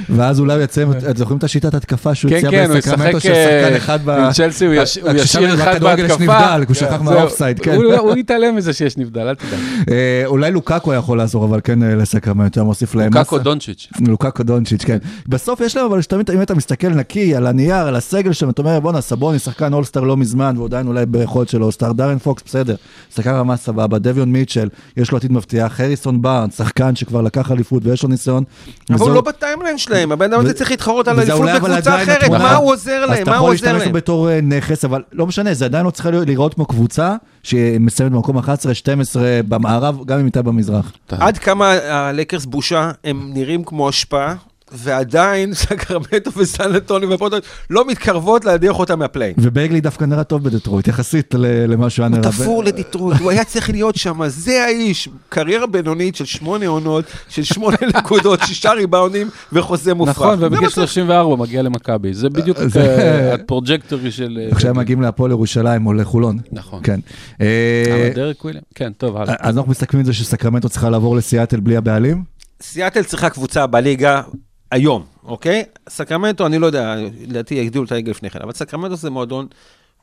[0.09, 3.33] ואז אולי הוא יצא, אתם זוכרים את השיטת התקפה שהוא כן, הציע כן, בסקרמנטו של
[3.33, 4.09] שחקן אה, אחד ב...
[4.09, 6.47] עם צ'לסי, הוא יש- הוא כששם ישאיר אחד בהתקפה.
[6.67, 7.03] הוא שכח זהו.
[7.03, 7.75] מהאופסייד, כן.
[7.75, 9.59] הוא- יתעלם מזה שיש נבדל, אל תדאג.
[9.91, 13.37] אה, אולי לוקקו יכול לעזור, אבל כן אה, לסקרמנטו, מוסיף להם מסה.
[13.37, 13.87] דונצ'יץ'.
[14.07, 14.97] לוקקו דונצ'יץ', כן.
[15.27, 18.61] בסוף יש להם, אבל שתמיד, אם אתה מסתכל נקי על הנייר, על הסגל שלהם, אתה
[18.61, 21.05] אומר, בואנה, סבוניס שחקן אולסטאר לא מזמן, והוא עדיין אולי
[21.39, 22.75] ביכולת של אולסטאר, דארן פוקס, בסדר,
[23.15, 24.67] שחקן רמה סבבה, דביון מיטשל,
[24.97, 28.43] יש לו עתיד מבטיח, הריסון בארנס, שחקן שכבר לקח אליפות ויש לו ניסיון.
[28.89, 32.03] אבל וזו- הוא לא ב timeline שלהם, הבן אדם הזה צריך להתחרות על אליפות בקבוצה
[32.03, 33.21] אחרת, התמונה- מה הוא עוזר אז להם?
[33.23, 33.91] אתה מה יכול הוא עוזר להשתמש להם?
[33.91, 38.11] בו בתור אה, נכס, אבל לא משנה, זה עדיין לא צריך להיראות כמו קבוצה שמסיימת
[38.11, 38.41] במקום 11-12
[39.47, 40.91] במערב, גם אם הייתה במזרח.
[41.09, 44.31] עד כמה הלקרס בושה, הם נראים כמו אשפה,
[44.71, 47.37] ועדיין סקרמנטו וסן אנטוניו ופורטלנד
[47.69, 49.33] לא מתקרבות להדיח אותם מה play-in.
[49.37, 51.33] ובאגלי דווקא נראה טוב בדטרויט, יחסית
[51.67, 52.31] למה שהוא היה הוא נראה.
[52.31, 55.09] תפור לדיטרויט, הוא היה צריך להיות שם, זה האיש.
[55.29, 60.15] קריירה בינונית של שמונה עונות, של שמונה נקודות, שישה ריבאונדים וחוזה מופרך.
[60.15, 60.75] נכון, ובגיל מה צריך.
[60.91, 62.13] 34 מגיע למכבי.
[62.13, 64.39] זה בדיוק זה- אה, ה trajectory של...
[64.41, 66.37] אה, עכשיו מגיעים להפועל ירושלים או לחולון.
[66.51, 66.79] נכון.
[66.83, 66.99] כן.
[67.39, 69.35] אבל אה, דרק וויליאמס, כן, טוב, הלאה.
[69.39, 72.23] אז אנחנו מסתכלים על זה שסקרמנטו צריכה לעבור לסיאטל בלי הבעלים?
[72.61, 74.21] סיאטל צריכה קבוצה בליגה
[74.71, 75.63] היום, אוקיי?
[75.89, 76.95] סקרמנטו, אני לא יודע,
[77.27, 79.47] לדעתי יגדילו את הרגל לפני כן, אבל סקרמנטו זה מועדון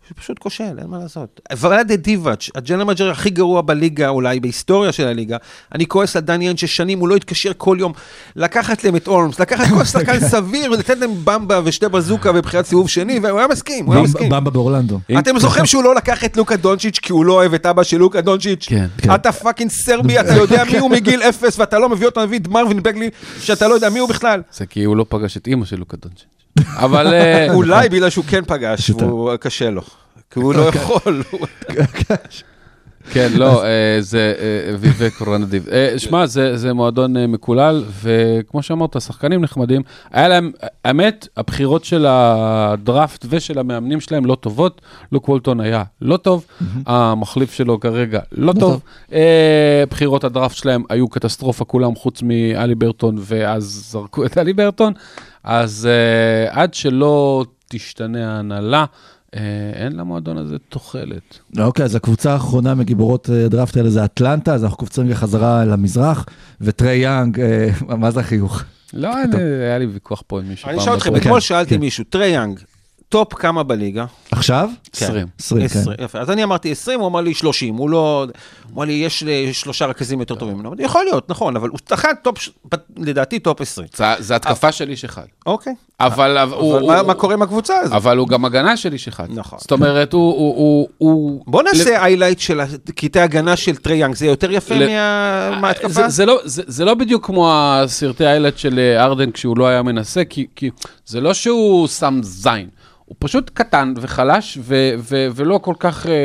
[0.09, 1.41] שפשוט כושל, אין מה לעשות.
[1.59, 5.37] ולאדה דיבאץ', ה general manager הכי גרוע בליגה, אולי בהיסטוריה של הליגה,
[5.75, 7.93] אני כועס על דני איינג' ששנים הוא לא התקשר כל יום
[8.37, 12.89] לקחת להם את הולמס, לקחת כל שחקן סביר ולתת להם במבה ושתי בזוקה בבחירת סיבוב
[12.89, 14.29] שני, והוא היה מסכים, הוא היה מסכים.
[14.29, 15.01] במבה באורלנדו.
[15.19, 17.97] אתם זוכרים שהוא לא לקח את לוקה דונצ'יץ' כי הוא לא אוהב את אבא של
[17.97, 18.67] לוקה דונצ'יץ'?
[18.69, 18.87] כן.
[18.99, 19.15] כן.
[19.15, 22.49] אתה fucking סרבי, אתה יודע מי הוא מגיל אפס, ואתה לא מביא אותו, מביא את
[22.49, 23.11] מרווין באגלי,
[23.41, 24.43] שאתה לא יודע מי הוא בכלל.
[24.53, 26.36] זה כי הוא לא פגש את אימא של לוקה דונצ'יץ'.
[26.77, 27.15] אבל...
[27.15, 28.91] אה, אולי בגלל שהוא כן פגש,
[29.41, 29.83] קשה לו.
[30.31, 31.23] כי הוא לא יכול.
[33.13, 35.69] כן, לא, אה, זה אה, ויווק רנדיבה.
[35.69, 39.83] אה, שמע, זה זה מועדון אה, מקולל, וכמו שאמרת, שחקנים נחמדים.
[40.11, 40.53] היה להם,
[40.85, 44.81] האמת, הבחירות של הדראפט ושל המאמנים שלהם לא טובות.
[45.13, 46.47] לוק וולטון היה לא טוב,
[46.87, 48.81] המחליף שלו כרגע לא טוב.
[49.13, 54.93] אה, בחירות הדראפט שלהם היו קטסטרופה כולם, חוץ מאלי ברטון, ואז זרקו את אלי ברטון.
[55.45, 58.87] אז אה, עד שלא תשתנה ההנהלה, אה,
[59.75, 61.39] אין למועדון הזה תוחלת.
[61.59, 66.27] אוקיי, אז הקבוצה האחרונה מגיבורות אה, הדראפט האלה זה אטלנטה, אז אנחנו קופצים חזרה למזרח,
[66.61, 68.63] וטרי יאנג, אה, מה זה החיוך?
[68.95, 71.17] לא, אני- היה לי ויכוח פה עם מישהו אני אשאל אתכם.
[71.17, 71.81] אתמול שאלתי כן.
[71.81, 72.61] מישהו, טרי יאנג,
[73.09, 74.05] top כמה בליגה?
[74.31, 74.71] עכשיו?
[74.93, 75.27] עשרים.
[75.39, 75.79] 20, כן.
[75.81, 76.19] 20, יפה.
[76.19, 78.27] אז אני אמרתי 20, הוא אמר לי 30, הוא לא...
[78.65, 80.69] הוא אמר לי, יש שלושה רכזים יותר טובים ממנו.
[80.69, 82.49] אמרתי, יכול להיות, נכון, אבל הוא אחד top,
[82.97, 83.89] לדעתי top 20.
[83.97, 85.23] זה- זה התקפה של איש אחד.
[85.47, 85.75] אוקיי.
[86.01, 87.95] אבל אבל הוא- מה- הוא- מה קורה עם הקבוצה הזאת?
[87.95, 89.27] אבל הוא גם הגנה של איש אחד.
[89.31, 89.59] נכון.
[89.59, 90.55] זאת אומרת, הוא- הוא...
[90.57, 91.43] הוא- הוא...
[91.47, 92.61] בוא נעשה highlight של
[92.95, 95.89] קטעי הגנה של טרי יאנג, זה יותר יפה ל- מה- מההתקפה?
[95.89, 99.67] זה, זה, לא, זה, זה לא בדיוק כמו הסרטי האיילת של אה, ארדן כשהוא לא
[99.67, 100.71] היה מנסה, כי, כי
[101.07, 102.69] זה לא שהוא שם זין,
[103.07, 106.07] הוא פשוט קטן וחלש ו, ו, ולא כל כך...
[106.07, 106.17] אה, אה,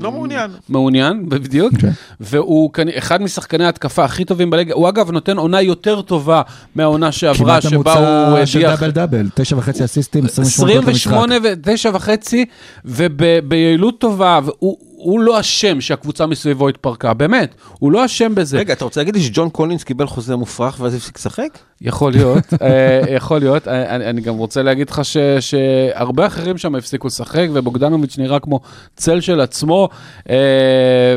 [0.00, 0.50] לא מעוניין.
[0.68, 1.72] מעוניין, בדיוק.
[2.20, 4.74] והוא כנראה אחד משחקני ההתקפה הכי טובים בליגה.
[4.74, 6.42] הוא אגב נותן עונה יותר טובה
[6.74, 8.80] מהעונה שעברה, כמעט שבה הוא הממוצע של הדיח...
[8.80, 11.12] דאבל דאבל, תשע וחצי אסיסטים, 28 דקות במשחק.
[11.12, 12.44] 28 ו-9 וחצי,
[12.84, 18.58] וביעילות טובה, והוא הוא לא אשם שהקבוצה מסביבו התפרקה, באמת, הוא לא אשם בזה.
[18.58, 21.58] רגע, אתה רוצה להגיד לי שג'ון קולינס קיבל חוזה מופרך ואז הפסיק לשחק?
[21.80, 23.68] יכול להיות, אה, יכול להיות.
[23.68, 28.40] אה, אני, אני גם רוצה להגיד לך ש, שהרבה אחרים שם הפסיקו לשחק, ובוגדנוביץ' נראה
[28.40, 28.60] כמו
[28.96, 29.88] צל של עצמו,
[30.30, 30.36] אה,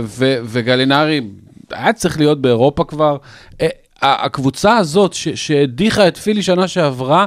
[0.03, 1.21] ו, וגלינרי
[1.71, 3.17] היה צריך להיות באירופה כבר.
[4.01, 7.25] הקבוצה הזאת שהדיחה את פילי שנה שעברה,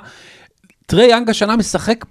[0.87, 2.05] טרי יאנג השנה משחק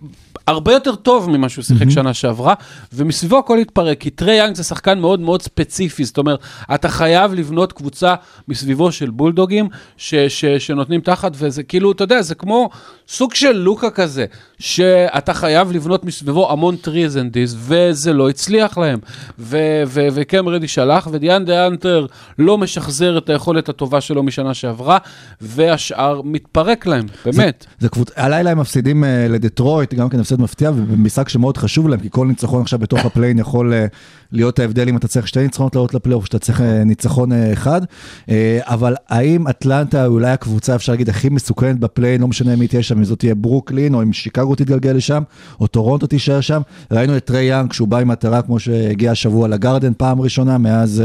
[0.48, 1.92] הרבה יותר טוב ממה שהוא שיחק mm-hmm.
[1.92, 2.54] שנה שעברה,
[2.94, 6.40] ומסביבו הכל התפרק, כי טרי יאנג זה שחקן מאוד מאוד ספציפי, זאת אומרת,
[6.74, 8.16] אתה חייב לבנות קבוצה
[8.48, 12.70] מסביבו של בולדוגים ש, ש, שנותנים תחת, וזה כאילו, אתה יודע, זה כמו
[13.08, 14.26] סוג של לוקה כזה,
[14.60, 19.00] שאתה חייב לבנות מסביבו המון threes and Ds, וזה לא הצליח להם.
[19.40, 20.08] ו- ו-
[20.48, 22.06] רדיש הלך, ודיאנדרה האנטר
[22.40, 24.98] לא משחזר את היכולת הטובה שלו משנה שעברה,
[25.42, 27.66] והשאר מתפרק להם, באמת.
[27.80, 32.00] זה קבוצה, הלילה הם מפסידים אה, לדטרויט, גם כן הפסד מפתיע, ובמשחק שמאוד חשוב להם,
[32.00, 33.86] כי כל ניצחון עכשיו בתוך ה play-in יכול אה,
[34.32, 37.82] להיות ההבדל אם אתה צריך שתי ניצחונות לעלות לפלייאוף, שאתה צריך אה, ניצחון אה, אחד.
[38.60, 42.68] אבל האם אטלנטה היא אולי הקבוצה, אפשר להגיד, הכי מסוכנת ב play-in, לא משנה מי
[42.68, 45.24] תהיה שם, אם זאת תהיה ברוקלין, או אם שיקגו תתגלגל לשם,
[45.60, 46.62] או טורונטו תישאר שם.
[46.92, 51.04] ראינו את טרי יאנג, כשהוא בא עם מטרה, כמו שהגיע השבוע לגרדן פעם ראשונה, מאז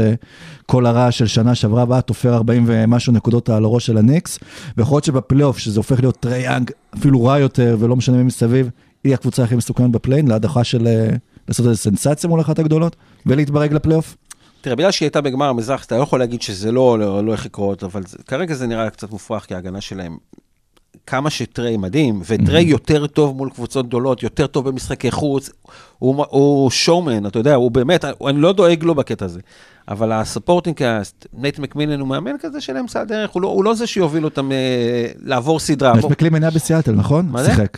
[0.65, 4.39] כל הרעש של שנה שעברה, בא, תופר 40 ומשהו נקודות על הראש של הניקס.
[4.77, 8.69] ויכול להיות שבפלייאוף, שזה הופך להיות טרי יאנג אפילו רע יותר, ולא משנה מי מסביב,
[9.07, 11.09] היא הקבוצה הכי מסוכנת ב play-in, להדחה של אה,
[11.47, 12.95] לעשות איזה סנסציה מול אחת הגדולות,
[13.25, 14.17] ולהתברג לפלייאוף.
[14.61, 17.45] תראה, בגלל שהיא הייתה בגמר המזרח, אתה לא יכול להגיד שזה לא, לא, לא יכול
[17.45, 20.17] לקרות, אבל זה, כרגע זה נראה קצת מופרך, כי ההגנה שלהם,
[21.07, 25.49] כמה שטריי מדהים, וטריי יותר טוב מול קבוצות גדולות, יותר טוב במשחקי חוץ,
[25.99, 29.39] הוא, הוא showman, אתה יודע, הוא באמת, אני לא דואג לו בקטע הזה.
[29.87, 33.63] אבל ה supporting cast, נייט מקמילן הוא מאמן כזה של אמצע הדרך, הוא לא, הוא
[33.63, 34.57] לא זה שיוביל אותם אה,
[35.23, 35.93] לעבור סדרה.
[36.01, 37.27] בוא- מקמילן היה בסיאטל, נכון?
[37.31, 37.49] מה זה?
[37.49, 37.77] שיחק.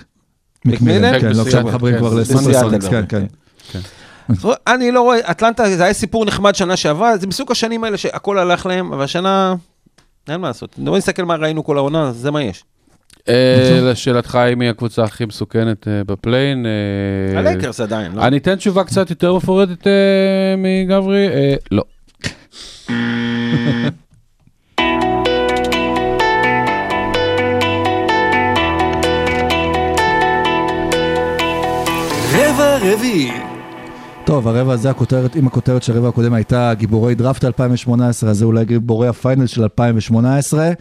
[0.65, 1.19] מקמילן?
[1.19, 3.25] כן, לא בסיאטל, מחברים כן, כבר זה לסון בסיאטל, סוניקס, כן, כן.
[3.71, 3.79] כן.
[4.67, 8.37] אני לא רואה, אטלנטה זה היה סיפור נחמד שנה שעברה, זה מסוג השנים האלה שהכל
[8.39, 9.55] הלך להם, אבל השנה,
[10.29, 10.75] אין מה לעשות.
[10.77, 12.63] בוא נסתכל מה ראינו כל העונה, זה מה יש.
[13.29, 16.65] אה, לשאלתך, האם היא הקבוצה הכי מסוכנת אה, ב play-in?
[16.65, 18.21] אה, הלייקרס עדיין, לא?
[18.21, 19.87] אני אתן תשובה קצת יותר מפורטת
[20.57, 21.27] מגברי,
[21.71, 21.83] לא.
[32.81, 33.31] רבע רביעי.
[34.25, 38.45] טוב, הרבע הזה, הכותרת, אם הכותרת של הרבע הקודם הייתה גיבורי דראפט 2018, אז זה
[38.45, 40.71] אולי גיבורי ה finals של 2018.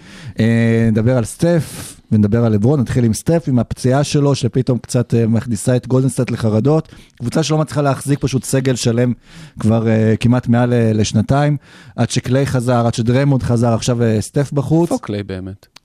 [0.40, 5.14] אה, נדבר על סטף ונדבר על לברון, נתחיל עם סטף, עם הפציעה שלו, שפתאום קצת
[5.14, 6.88] אה, מכניסה את גולדן סטייט לחרדות.
[7.18, 9.12] קבוצה שלא מצליחה להחזיק פשוט סגל שלם
[9.60, 11.56] כבר אה, כמעט מעל לשנתיים,
[11.96, 14.92] עד שקליי חזר, עד שדריימונד חזר, עכשיו סטף בחוץ.
[14.92, 15.77] איפה קליי באמת?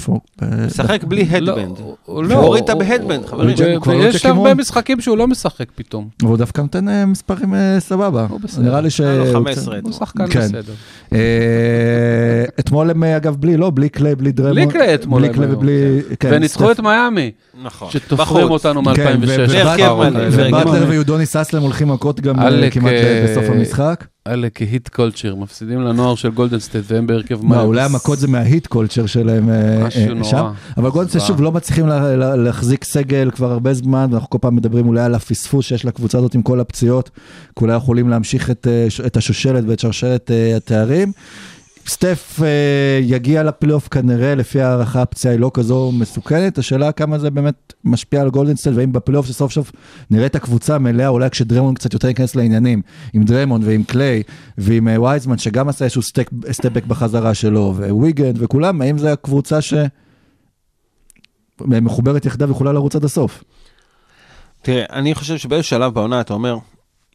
[0.00, 0.18] איפה?
[0.66, 1.78] משחק בלי לא, headband.
[1.78, 3.48] הוא הוא לא, הוריד ב headband, הוא- חברים.
[3.48, 4.54] לא ויש יוצא הרבה.
[4.54, 6.08] משחקים שהוא לא משחק פתאום.
[6.22, 8.26] והוא דווקא נותן אה, מספרים אה, סבבה.
[8.30, 8.62] הוא בסדר.
[8.62, 9.00] נראה לי ש...
[9.00, 10.40] הוא 15 קצת- הוא שחקן כן.
[10.40, 10.72] בסדר.
[11.12, 11.18] אה,
[12.60, 14.54] אתמול הם אה, אגב בלי, לא, בלי קליי, בלי דריימונד.
[14.54, 15.72] בלי קליי אתמול בלי קליי ובלי...
[16.20, 17.30] כן, וניצחו את מיאמי,
[17.64, 17.90] נכון.
[17.90, 18.50] שתופרים.
[18.50, 19.26] אותנו כן, מ-2006.
[19.28, 20.90] ו- בהרכב מלא, בהרכב ובטלר מלא.
[20.90, 24.04] ויודוניס האסלם הולכים מכות גם אה, כמעט אה, בסוף המשחק.
[24.26, 28.28] אלה ה Heat culture, מפסידים לנוער של גולדן סטייט והם בהרכב מה, אולי המכות זה
[28.28, 29.54] מה Heat culture שלהם אה,
[29.96, 30.24] אה, נורא.
[30.30, 30.46] שם.
[30.76, 31.24] אבל גולדן סטייט.
[31.24, 35.00] שוב לא מצליחים לה- לה- להחזיק סגל כבר הרבה זמן, ואנחנו כל פעם מדברים אולי
[35.02, 37.10] על הפספוס שיש לקבוצה הזאת עם כל הפציעות,
[37.58, 41.12] כי אולי יכולים להמשיך את, אה, השושלת ואת שרשרת אה, התארים.
[41.86, 47.30] סטף, אה, יגיע לפלייאוף כנראה, לפי הערכה הפציעה היא לא כזו מסוכנת, השאלה כמה זה
[47.30, 49.72] באמת משפיע על גולדן סטייט, והאם בפלייאוף שסוף סוף
[50.10, 54.22] נראה את הקבוצה מלאה, אולי כשדרמון קצת יותר ייכנס לעניינים, עם דרמון ועם קליי
[54.58, 56.02] ועם אה, וייזמן, שגם עשה איזשהו
[56.52, 59.74] step back בחזרה שלו, וויגינס וכולם, האם זו הקבוצה ש...
[61.60, 63.44] מחוברת יחדיו ויכולה לרוץ עד הסוף.
[64.62, 66.56] תראה, אני חושב שבאיזשהו שלב בעונה אתה אומר,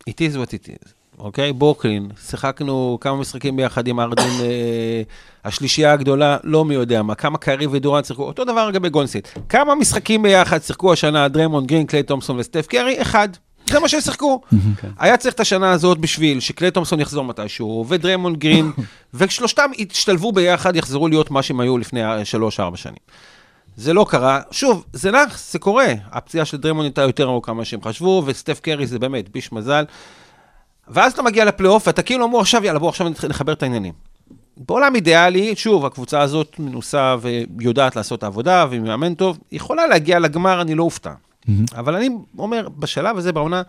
[0.09, 1.53] it is what it is, אוקיי?
[1.53, 5.01] ברוקלין, שיחקנו כמה משחקים ביחד עם הארדן, אה,
[5.45, 9.27] השלישייה הגדולה, לא מי יודע מה, כמה קיירי ודורנט שיחקו, אותו דבר לגבי גולדן סטייט.
[9.49, 13.01] כמה משחקים ביחד שיחקו השנה דרמון גרין, קליי תומפסון וסטף קרי?
[13.01, 13.29] אחד.
[13.69, 14.41] זה מה ששיחקו.
[14.99, 18.71] היה צריך את השנה הזאת בשביל שקליי תומפסון יחזור מתישהו, ודרמון גרין,
[19.13, 22.97] ושלושתם ישתלבו ביחד, יחזרו להיות מה שהם היו לפני שלוש-ארבע שנים.
[23.77, 24.39] זה לא קרה.
[24.51, 25.93] שוב, זה נח, זה קורה.
[26.11, 29.83] הפציעה של דרמון הייתה יותר ארוכה ממה שהם חשבו, וסטף קרי זה באמת ביש מזל.
[30.87, 33.93] ואז אתה מגיע לפלייאוף, ואתה כאילו אמור עכשיו, יאללה, בוא עכשיו לחבר את העניינים.
[34.57, 37.15] בעולם אידיאלי, שוב, הקבוצה הזאת מנוסה
[37.57, 41.11] ויודעת לעשות את העבודה, והיא מאמן טוב, היא יכולה להגיע לגמר, אני לא אופתע.
[41.75, 43.61] אבל אני אומר, בשלב הזה בעונה,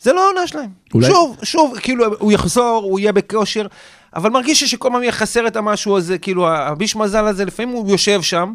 [0.00, 0.70] זה לא העונה שלהם.
[0.94, 3.66] אולי- שוב, שוב, כאילו, הוא יחזור, הוא יהיה בכושר,
[4.16, 7.74] אבל מרגיש לי שכל פעם יהיה חסר את המשהו הזה, כאילו, הביש מזל הזה, לפעמים
[7.74, 8.52] הוא יושב שם,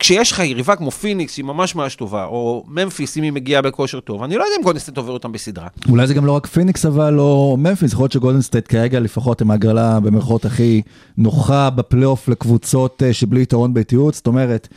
[0.00, 4.00] כשיש לך יריבה כמו פיניקס, שהיא ממש ממש טובה, או ממפיס, אם היא מגיעה בכושר
[4.00, 5.68] טוב, אני לא יודע אם גולדן סטייט עובר אותם בסדרה.
[5.88, 9.40] אולי זה גם לא רק פיניקס אבל או ממפיס, יכול להיות שגולדן סטייט כרגע לפחות
[9.40, 10.82] הם ההגרלה במרכאות הכי
[11.18, 14.68] נוחה בפלייאוף לקבוצות אה, שבלי יתרון ביתיות, זאת אומרת,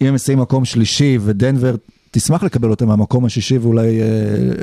[0.00, 1.74] אם הם מסיימים מקום שלישי ודנבר
[2.10, 4.06] תשמח לקבל אותם מהמקום השישי ואולי אה,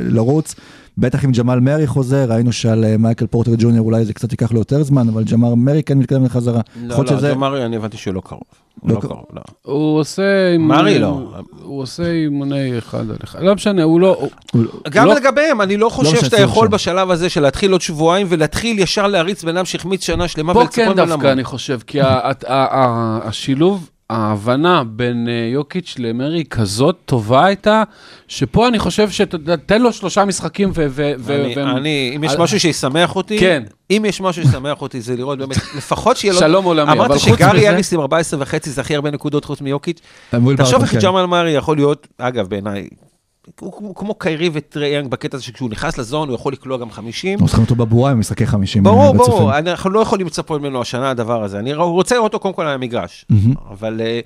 [0.01, 0.55] לרוץ,
[0.97, 4.51] בטח אם ג'מאל מרי חוזר, ראינו שעל אה, מייקל פורטר ג'וניור אולי זה קצת ייקח
[4.51, 6.61] לו יותר זמן, אבל ג'מאל מרי כן מתקדם לחזרה.
[6.83, 8.41] לא, לא, שזה- ג'מארי, אני הבנתי שהוא לא קרוב.
[8.85, 9.23] לא לא קרוב.
[9.33, 9.41] לא.
[9.61, 10.23] הוא עושה
[10.53, 10.81] אימוני...
[10.81, 11.29] מרי לא.
[11.63, 13.39] הוא עושה אימוני אחד על אחד.
[13.41, 14.17] לא משנה, הוא לא...
[14.53, 16.71] הוא- גם לא- לגביהם, אני לא חושב משנה, שאתה יכול שם.
[16.71, 20.67] בשלב הזה של להתחיל עוד שבועיים ולהתחיל ישר להריץ בן אדם שהחמיץ שנה שלמה פה
[20.67, 21.31] כן דווקא.
[21.31, 27.45] אני חושב, כי ה- ה- ה- ה- השילוב, ההבנה בין אה, יוקיץ' למרי כזאת טובה
[27.45, 27.83] הייתה,
[28.27, 30.85] שפה אני חושב שתן לו שלושה משחקים ו...
[30.89, 31.13] ו-
[31.57, 33.63] אני- אם יש על- משהו שישמח אותי, כן.
[33.91, 36.39] אם יש משהו שישמח אותי זה לראות באמת, לפחות שיהיה לו...
[36.39, 39.45] שלום עולמי, אבל אמרת חוץ שגארי מזה- האריס עם 14 וחצי זה הכי הרבה נקודות
[39.45, 39.99] חוץ מיוקיץ'.
[40.57, 40.95] תחשוב איך.
[41.03, 42.87] ג'מאל מארי יכול להיות, אגב בעיניי,
[43.59, 46.91] הוא כמו קיירי וטרי יאנג בקטע הזה שכשהוא נכנס ל zone הוא יכול לקלוע גם
[46.91, 47.31] 50.
[47.33, 49.13] אנחנו צריכים אותו בבועה עם משחקי 50 ברור.
[49.13, 51.59] ברור, אנחנו לא יכולים לצפות ממנו השנה הדבר הזה.
[51.59, 53.25] אני רוצה לראות אותו קודם כל על המגרש,
[53.69, 54.19] אבל אה,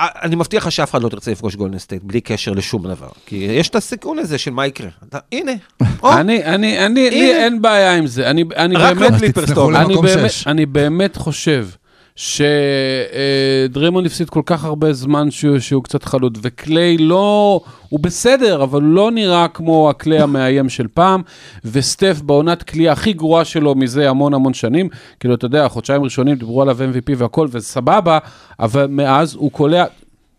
[0.00, 3.08] אני מבטיח לך שאף אחד לא תרצה לפגוש גולדן סטייט בלי קשר לשום דבר.
[3.26, 4.88] כי יש את הסיכון הזה של מה יקרה.
[5.32, 5.52] הנה,
[6.04, 7.32] אני, אני, אני, לי.
[7.32, 8.30] אין בעיה עם זה.
[8.30, 9.12] אני, אני רק באמת...
[9.12, 9.70] לא קליפרס תצנחו טוב.
[9.70, 10.46] למקום אני באמת, שש.
[10.46, 11.68] אני באמת חושב
[12.16, 18.82] שדרימון הפסיד כל כך הרבה זמן שהוא, שהוא קצת חלוד, וקליי לא, הוא בסדר, אבל
[18.82, 21.22] הוא לא נראה כמו הקליי המאיים של פעם,
[21.64, 24.88] וסטף בעונת כליאה הכי גרועה שלו מזה המון המון שנים,
[25.20, 28.18] כאילו, אתה יודע, חודשיים ראשונים דיברו עליו MVP והכל, וסבבה,
[28.60, 29.84] אבל מאז הוא קולע,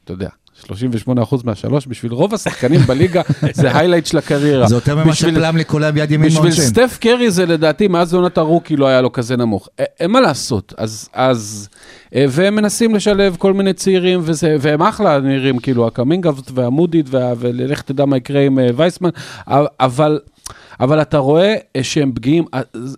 [0.03, 0.29] אתה יודע.
[0.63, 0.69] 38%
[1.43, 3.21] מהשלוש, בשביל רוב השחקנים בליגה
[3.53, 4.67] זה highlight של הקריירה.
[4.67, 6.63] זה יותר ממה בשביל- שפלמלי קולע ביד ימין בשביל מהעונשין.
[6.63, 9.69] סטף קרי זה לדעתי, מאז עונת ה rookie לא היה לו כזה נמוך.
[9.79, 11.69] א- אין מה לעשות, אז, אז,
[12.15, 17.33] אה, והם מנסים לשלב כל מיני צעירים, וזה, והם אחלה נראים, כאילו, הקומינגה והמודי, וה-
[17.37, 19.09] ולך תדע מה יקרה עם אה, וייזמן,
[19.79, 20.19] אבל...
[20.79, 22.43] אבל אתה רואה אה, שהם פגיעים,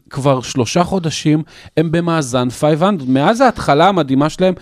[0.09, 1.43] כבר שלושה חודשים
[1.77, 4.53] הם במאזן 500, מאז ההתחלה המדהימה שלהם,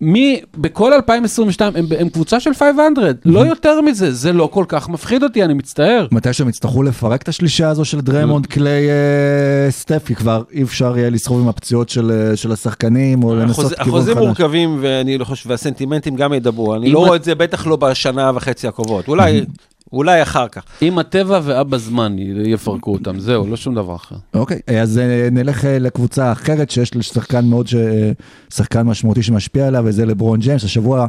[0.00, 4.88] מי, בכל 2022 הם, הם קבוצה של 500, לא יותר מזה, זה לא כל כך
[4.88, 6.06] מפחיד אותי, אני מצטער.
[6.12, 10.62] מתי שהם יצטרכו לפרק את השלישה הזו של דרמונד, קליי, אה, סטף, כי כבר אי
[10.62, 14.24] אפשר יהיה לסחוב עם הפציעות של אה, של השחקנים, או לנסות כיוון החוזים חדש.
[14.24, 16.74] מורכבים ואני לא חושב, והסנטימנטים גם ידברו.
[16.74, 19.08] אני לא רואה את זה בטח לא בשנה וחצי הקרובות.
[19.08, 19.44] אולי,
[19.92, 20.62] אולי אחר כך.
[20.82, 22.16] אם הטבע ואבא זמן
[22.46, 24.16] יפרקו אותם, זהו, לא שום דבר אחר.
[24.34, 27.74] אוקיי, אז אה, נלך אה, לקבוצה אחרת שיש לה שחקן מאוד, ש-
[28.54, 30.64] שחקן משמעותי שמשפיע עליה, וזה לברון ג'יימס.
[30.64, 31.06] השבוע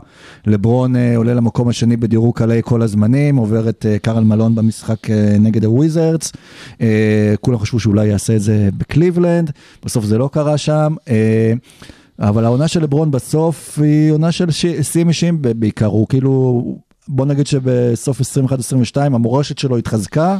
[0.47, 5.09] לברון אה, עולה למקום השני בדירוג קלעי כל הזמנים, עובר את אה, קרל מלון במשחק
[5.09, 6.31] אה, נגד הוויזרדס.
[6.81, 6.87] אה,
[7.41, 9.51] כולם חשבו שאולי יעשה את זה בקליבלנד,
[9.85, 10.95] בסוף זה לא קרה שם.
[11.09, 11.53] אה,
[12.19, 16.63] אבל העונה של לברון בסוף היא עונה של ש- שיאים אישיים בעיקר, הוא כאילו,
[17.07, 18.23] בוא נגיד שבסוף 21-22
[18.97, 20.37] המורשת שלו התחזקה,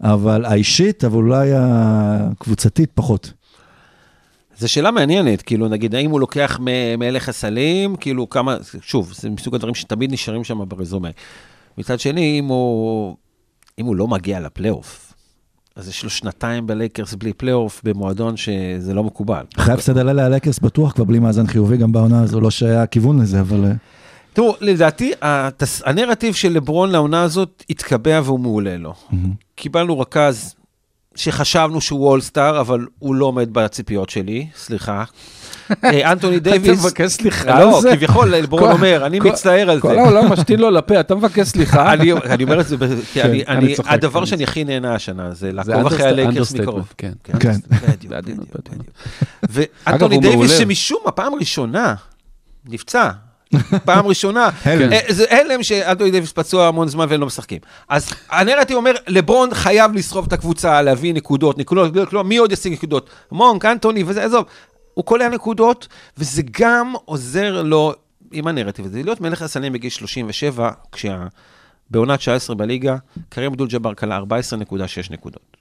[0.00, 3.32] אבל האישית, אבל אולי הקבוצתית פחות.
[4.58, 6.58] זו שאלה מעניינת, כאילו, נגיד, האם הוא לוקח
[6.98, 11.08] מלך הסלים, כאילו, כמה, שוב, זה מסוג הדברים שתמיד נשארים שם ברזומה.
[11.78, 13.16] מצד שני, אם הוא,
[13.78, 15.14] אם הוא לא מגיע לפלייאוף,
[15.76, 19.44] אז יש לו שנתיים בלייקרס בלי פלייאוף, במועדון שזה לא מקובל.
[19.56, 23.22] אחרי הפסד הלילה הלייקרס בטוח כבר בלי מאזן חיובי גם בעונה הזו, לא שהיה כיוון
[23.22, 23.72] לזה, אבל...
[24.34, 25.82] תראו, לדעתי, התס...
[25.86, 28.94] הנרטיב של לברון לעונה הזאת התקבע והוא מעולה לו.
[29.54, 30.54] קיבלנו רכז
[31.16, 35.04] שחשבנו שהוא אולסטאר, אבל הוא לא עומד בציפיות שלי, סליחה.
[35.84, 36.78] אה, אנטוני דייוויס...
[36.78, 37.96] אתה מבקש סליחה על לא, זה?
[37.96, 40.00] כביכול, לברון כל- אומר, אני כל- מצטער על כל זה.
[40.00, 41.92] העולם משתין לו לפה, אתה מבקש סליחה?
[41.92, 42.76] אני אני אומר את זה,
[43.12, 46.52] כי אני- אני אני- צוחק, הדבר אני שאני הכי נהנה השנה זה לעקוב אחרי הלייקרס
[46.52, 46.92] understatement, מקרוב.
[46.98, 47.12] כן.
[47.24, 47.52] כן.
[47.70, 48.68] בדיוק, בעדינות, בדיוק.
[49.42, 49.70] בדיוק.
[49.86, 50.58] ואנטוני דייוויס.
[50.58, 51.94] שמשום מה, פעם ראשונה,
[52.64, 53.10] נפצע.
[53.84, 54.92] פעם ראשונה, הלם.
[54.92, 57.58] אה, זה הלם שאנטוני דייוויס פצוע המון זמן והם לא משחקים.
[57.88, 62.72] אז הנרטיב אומר, לברון חייב לשרוף את הקבוצה, להביא נקודות, נקודות, כלומר, מי עוד ישיג
[62.72, 63.10] נקודות?
[63.32, 64.44] מונק, אנטוני וזה, עזוב.
[64.94, 65.88] הוא קולע נקודות,
[66.18, 67.92] וזה גם עוזר לו
[68.32, 71.26] עם הנרטיב הזה, להיות מלך הסלים בגיל 37, כשה...
[71.90, 72.96] בעונת 19 בליגה,
[73.28, 74.22] קרים אבדול ג'אבר כלה 14.6
[75.10, 75.53] נקודות.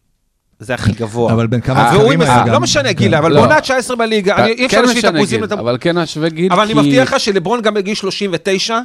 [0.63, 1.33] זה הכי גבוה.
[1.33, 2.53] אבל בין כמה זכרים עם- היה גם.
[2.53, 3.39] לא משנה גיל, אבל לא.
[3.41, 5.43] בעונה 19 בליגה, אני- אי אפשר כן להשוויט משנה אחוזים.
[5.43, 8.79] אבל כן השווה גיל, אבל אני מבטיח לך שלברון גם בגיל 39,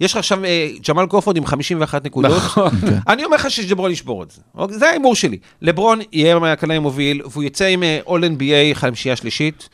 [0.00, 2.36] יש לך עכשיו אה, ג'מאל קרופורד עם 51 נקודות.
[2.36, 2.70] נכון.
[3.08, 4.40] אני אומר לך שג'ברון ישבור את זה.
[4.54, 4.78] אוקיי?
[4.78, 5.38] זה ההימור שלי.
[5.62, 8.44] לברון יהיה מהקלעי מוביל, והוא יצא עם אה, All NBA
[8.74, 9.68] חמישייה שלישית,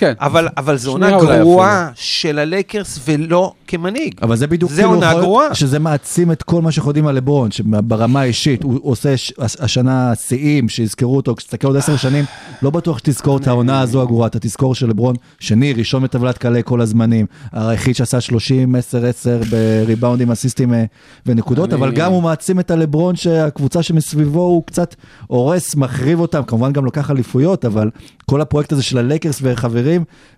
[0.00, 0.12] כן.
[0.20, 4.14] אבל אבל זו עונה גרועה של הלייקרס ולא כמנהיג.
[4.22, 5.54] אבל זה בדיוק זה כאילו עונה יכול להיות גרועה.
[5.54, 10.12] שזה מעצים את כל מה שאנחנו יודעים על לברון, שברמה האישית, הוא עושה ש- השנה
[10.14, 12.24] שיאים, שיזכרו אותו, כשתסתכל עוד עשר שנים,
[12.62, 16.80] לא בטוח שתזכור את העונה הזו הגרועה, אתה תזכור שלברון שני, ראשון בטבלת קלעי כל
[16.80, 20.84] הזמנים, היחיד שעשה 30, 10, 10 בריבאונדים, אסיסטים אה,
[21.26, 24.94] ונקודות, אבל גם הוא מעצים את הלברון שהקבוצה שמסביבו הוא קצת
[25.26, 27.90] הורס, מחריב אותם, כמובן גם לוקח אליפויות, אבל
[28.26, 29.89] כל הפרויקט הזה של הלייקרס וחברים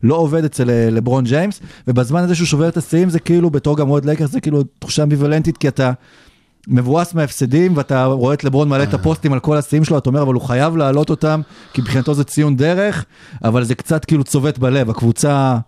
[0.03, 3.77] לא עובד אצל אה, לברון ג'יימס, ובזמן הזה שהוא שובר את השיאים זה כאילו, בתור
[3.77, 5.93] גם אוהד לייקרס, זה כאילו תחושה אמביוולנטית, כי אתה
[6.69, 10.23] מבואס מההפסדים, ואתה רואה את לברון מעלה את הפוסטים על כל השיאים שלו, אתה אומר,
[10.23, 11.41] אבל הוא חייב להעלות אותם,
[11.73, 13.05] כי מבחינתו זה ציון דרך,
[13.45, 15.59] אבל זה קצת כאילו צובט בלב, הקבוצה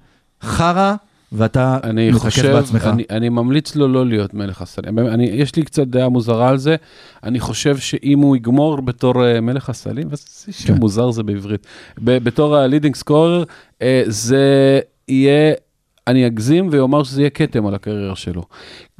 [0.42, 0.94] חרא,
[1.34, 2.84] ואתה מתרכז בעצמך.
[2.84, 4.98] אני, אני ממליץ לו לא להיות מלך הסלים.
[4.98, 6.76] אני, יש לי קצת דעה מוזרה על זה.
[7.24, 10.80] אני חושב שאם הוא יגמור בתור uh, מלך הסלים, וזה שם כן.
[10.80, 11.66] מוזר זה בעברית,
[11.98, 13.44] ב, בתור הלידינג סקורר,
[13.78, 15.54] uh, זה יהיה...
[16.06, 18.42] אני אגזים ואומר שזה יהיה כתם על הקריירה שלו.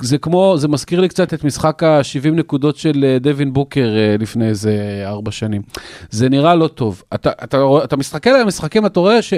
[0.01, 4.17] זה כמו, זה מזכיר לי קצת את משחק ה-70 נקודות של אה, דווין בוקר אה,
[4.19, 5.63] לפני איזה ארבע שנים.
[6.11, 7.03] זה נראה לא טוב.
[7.15, 9.35] אתה, אתה, אתה מסתכל על המשחקים, אתה רואה ש...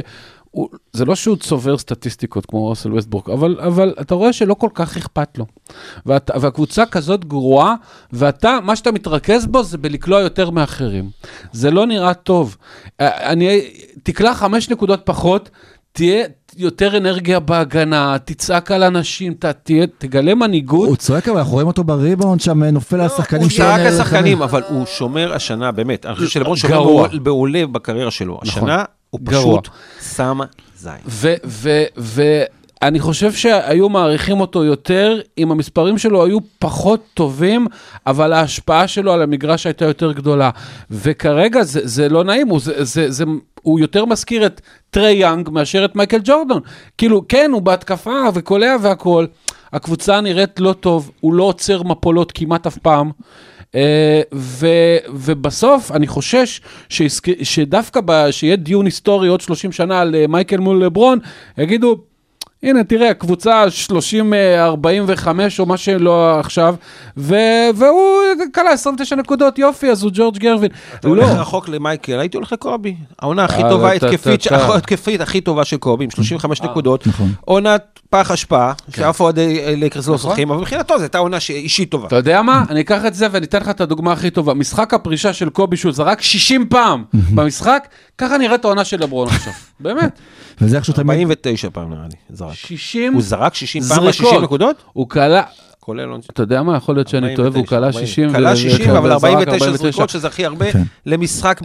[0.57, 4.69] הוא, זה לא שהוא צובר סטטיסטיקות כמו רוסל ווסטבורק, אבל, אבל אתה רואה שלא כל
[4.75, 5.47] כך אכפת לו.
[6.07, 7.75] ואת, והקבוצה כזאת גרועה,
[8.13, 11.11] ואתה, מה שאתה מתרכז בו זה בלקלוע יותר מאחרים.
[11.53, 12.57] זה לא נראה טוב.
[13.01, 13.61] אה, אני,
[14.03, 15.51] תקלע חמש נקודות פחות,
[15.93, 16.25] תהיה
[16.57, 20.89] יותר אנרגיה בהגנה, תצעק על אנשים, ת, תהיה, תגלה מנהיגות.
[20.89, 23.65] הוא צועק, אבל אנחנו רואים אותו בריבאונד שם, נופל על השחקנים הוא שלו.
[23.65, 24.43] צעק נערך השחקנים.
[24.43, 26.07] אבל הוא שומר השנה, באמת.
[26.07, 28.39] אני חושב שלברון שומר מעולה בקריירה שלו.
[28.43, 29.61] השנה הוא גרוע.
[29.63, 29.75] פשוט
[30.17, 30.39] שם
[30.77, 30.93] זין.
[31.97, 37.67] ואני חושב שהיו מעריכים אותו יותר אם המספרים שלו היו פחות טובים,
[38.07, 40.51] אבל ההשפעה שלו על המגרש הייתה יותר גדולה.
[40.91, 43.25] וכרגע זה, זה לא נעים, הוא, זה, זה, זה,
[43.63, 46.61] הוא יותר מזכיר את טרי יאנג מאשר את מייקל ג'ורדון.
[46.99, 49.27] כאילו, כן, הוא בהתקפה וקולע והכול.
[49.73, 53.11] הקבוצה נראית לא טוב, הוא לא עוצר מפולות כמעט אף פעם.
[53.77, 54.67] אה, ו,
[55.15, 60.57] ובסוף אני חושש שיסק, שדווקא ב, שיהיה דיון היסטורי עוד 30 שנה על אה, מייקל
[60.57, 61.19] מול לברון,
[61.59, 61.99] יגידו,
[62.63, 65.27] הנה תראה, קבוצה 30-45
[65.59, 66.75] או מה שלא עכשיו,
[67.17, 67.35] ו,
[67.77, 68.23] והוא
[68.55, 70.71] כלה 29 נקודות, יופי, אז הוא ג'ורג' גרווין.
[71.01, 72.95] אתה הולך לא, רחוק למייקל, הייתי הולך לקובי.
[73.19, 74.47] העונה הכי אה, טובה, אתה- התקפית,
[74.77, 77.07] התקפית הכי טובה של קובי, עם 35 נקודות.
[77.07, 77.33] נכון.
[77.45, 79.03] עונת פח אשפה, כן.
[79.03, 82.07] שאף אוהדי לייקרס לא זוכרים, אבל מבחינתו זו הייתה עונה אישית טובה.
[82.07, 82.65] אתה יודע מה?
[82.71, 84.55] אני אקח את זה ואני אתן לך את הדוגמה הכי טובה.
[84.55, 87.05] משחק הפרישה של קובי שהוא זרק 60 פעם
[87.35, 87.89] במשחק,
[88.19, 89.53] ככה נראית העונה של לברון עכשיו.
[89.81, 90.19] באמת.
[90.61, 91.11] וזה איכשהו תמיד...
[91.11, 92.56] 49 פעם נראה לי, זרק.
[92.57, 94.33] 60 הוא זרק 60 פעם זריקות.
[94.35, 94.77] ב-60 נקודות?
[94.93, 95.41] הוא קלע,
[95.87, 96.09] כולל.
[96.31, 96.77] אתה יודע מה?
[96.77, 98.33] יכול להיות שאני טועה, והוא קלע 60.
[98.33, 100.83] קלע ו- 60, ו- אבל וזרק 49 זריקות, שזה הכי הרבה כן.
[101.07, 101.61] למשחק,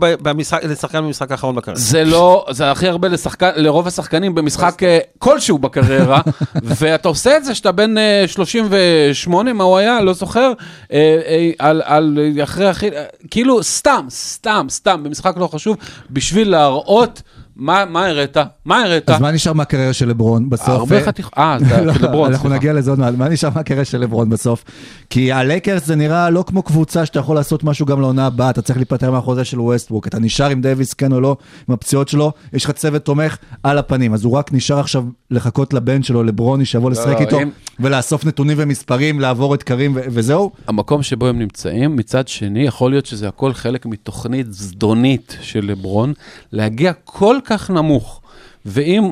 [0.63, 1.81] לשחקן במשחק האחרון בקריירה.
[1.81, 6.21] זה לא, זה הכי הרבה לשחקן, לרוב השחקנים במשחק אה, כלשהו בקריירה,
[6.79, 10.01] ואתה עושה את זה שאתה בן אה, 38, מה הוא היה?
[10.01, 10.51] לא זוכר,
[10.93, 15.77] אה, אה, על, על אחרי הכי, אה, כאילו סתם, סתם, סתם, במשחק לא חשוב,
[16.11, 17.21] בשביל להראות
[17.61, 18.37] מה מה הראת?
[18.65, 19.09] מה הראת?
[19.09, 20.69] אז מה נשאר מהקריירה של לברון בסוף?
[20.69, 22.49] הרבה חתיכות, אה, זה לא, לברון, אנחנו.
[22.49, 24.63] נגיע לזה עוד מעט, מה נשאר מהקריירה של לברון בסוף?
[25.09, 28.61] כי הלייקרס זה נראה לא כמו קבוצה שאתה יכול לעשות משהו גם לעונה הבאה, אתה
[28.61, 31.37] צריך להיפטר מהחוזה של ווסטבוק, אתה נשאר עם דייוויס כן או לא,
[31.69, 35.73] עם הפציעות שלו, יש לך צוות תומך על הפנים, אז הוא רק נשאר עכשיו לחכות
[35.73, 37.37] לבן שלו, לברוני, שיבוא לשחק לא, איתו,
[37.79, 40.51] ולאסוף נתונים ומספרים, לעבור את קרים וזהו.
[40.67, 46.13] המקום שבו הם נמצאים, מצד שני, יכול להיות שזה הכל חלק מתוכנית זדונית של לברון,
[46.51, 48.21] להגיע כל כך נמוך,
[48.65, 49.11] ואם,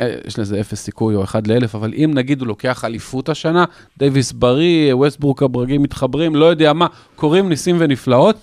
[0.00, 3.64] אה, יש לזה אפס סיכוי או אחד לאלף, אבל אם נגיד הוא לוקח אליפות השנה,
[3.98, 8.36] דייוויס בריא, ווסטברוק הברגים מתחברים, לא יודע מה, קורים ניסים ונפלאות,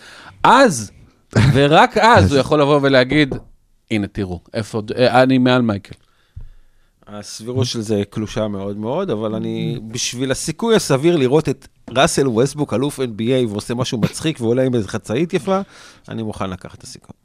[0.44, 0.92] אז,
[1.54, 3.36] ורק אז הוא יכול לבוא ולהגיד,
[3.92, 5.96] הנה תראו, איפה, אה, אני מעל מייקל.
[7.08, 12.74] הסבירות של זה קלושה מאוד מאוד, אבל אני, בשביל הסיכוי הסביר לראות את ראסל ווסטבוק,
[12.74, 15.60] אלוף NBA, ועושה משהו מצחיק ועולה עם איזה חצאית יפה,
[16.10, 17.16] אני מוכן לקחת את הסיכוי.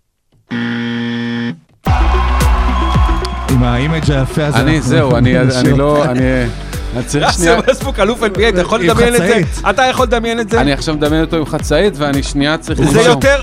[3.50, 4.58] עם ה image היפה הזה.
[4.60, 5.32] אני, זהו, אני
[5.76, 6.04] לא,
[7.06, 7.54] צריך שנייה...
[7.56, 9.40] ראסל ווסטבוק, אלוף NBA, אתה יכול לדמיין את זה?
[9.70, 10.60] אתה יכול לדמיין את זה?
[10.60, 12.80] אני עכשיו מדמיין אותו עם חצאית, ואני שנייה צריך...
[12.90, 13.00] זה.
[13.00, 13.42] יותר,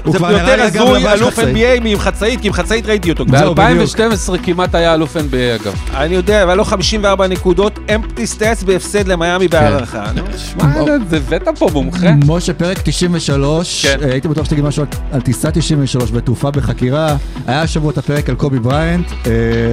[0.62, 1.40] הזוי אלוף.
[1.40, 3.26] NBA מעם חצאית, כי עם חצאית ראיתי אותו.
[3.38, 4.00] זהו, בדיוק.
[4.00, 5.74] ב-2012 כמעט היה אלוף NBA אגב.
[5.94, 10.04] אני יודע, אבל לא 54 נקודות, אמפטי סטאצ בהפסד למיאמי בהערכה.
[10.16, 10.22] נו.
[10.58, 10.74] מה,
[11.10, 12.08] זה הבאת פה מומחה?
[12.28, 13.98] משה, פרק 93, כן.
[14.04, 17.16] אה, הייתי בטוח שתגיד משהו על- טיסה 93 בתעופה בחקירה.
[17.48, 19.32] היה השבוע את הפרק על קובי בריינט, אה,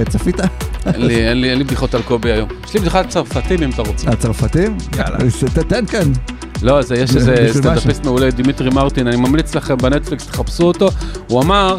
[0.09, 0.35] צפית?
[0.85, 1.01] אין
[1.41, 2.49] לי- בדיחות על קובי היום.
[2.67, 4.09] יש לי בדיחה על צרפתים אם אתה רוצה.
[4.09, 4.77] הצרפתים?
[4.97, 5.17] יאללה.
[5.17, 6.11] אז תתן כאן.
[6.61, 7.61] לא, זה יש איזה משהו.
[7.61, 10.89] סטנדאפיסט מעולה, דימיטרי מרטין, אני ממליץ לכם בנטפליקס, תחפשו אותו.
[11.27, 11.77] הוא אמר,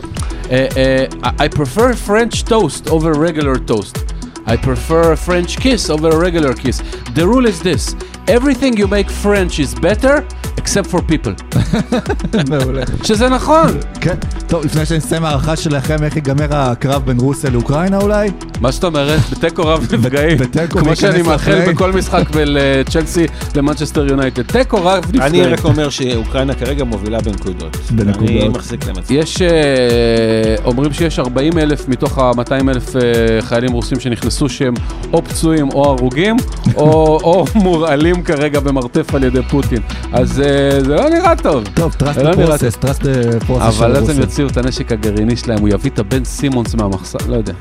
[0.50, 3.98] אה, אה, I prefer French toast over regular toast.
[4.46, 6.76] I prefer a French kiss over a regular kiss.
[7.14, 7.94] The rule is this,
[8.36, 10.14] everything you make French is better,
[10.56, 11.34] except for people.
[12.50, 12.82] מעולה.
[13.04, 13.68] שזה נכון.
[14.00, 14.14] כן.
[14.46, 18.30] טוב, לפני שנסיים הערכה שלכם, איך ייגמר הקרב בין רוסיה לאוקראינה אולי?
[18.60, 19.20] מה זאת אומרת?
[19.30, 20.38] בתיקו רב נפגעים.
[20.38, 21.72] בתיקו כמו שאני מאחל.
[21.72, 24.42] בכל משחק בין אה, צ'לסי למנצ'סטר יונייטד.
[24.42, 25.54] תיקו רב אני נפגעים.
[25.54, 27.76] רק אומר שאוקראינה כרגע מובילה בנקודות.
[27.90, 28.28] בנקודות.
[28.30, 29.14] אני מחזיק להם את זה.
[29.14, 29.48] יש, אה,
[30.64, 33.02] אומרים שיש 40 אלף מתוך ה-200 אלף אה,
[33.40, 34.74] חיילים רוסים שנכנסו שהם
[35.12, 36.36] או פצועים או הרוגים,
[36.76, 37.44] או, או
[38.20, 39.80] מורעלים כרגע במרתף על ידי פוטין.
[40.12, 41.64] אז אה, זה לא נראה טוב.
[41.74, 43.02] טוב, trust זה לא נראה process, trust
[43.46, 44.20] process אבל של אז הם.
[44.20, 47.52] יוציאו את הנשק הגרעיני שלהם, הוא יביא את הבן סימונס מהמחסן, לא יודע.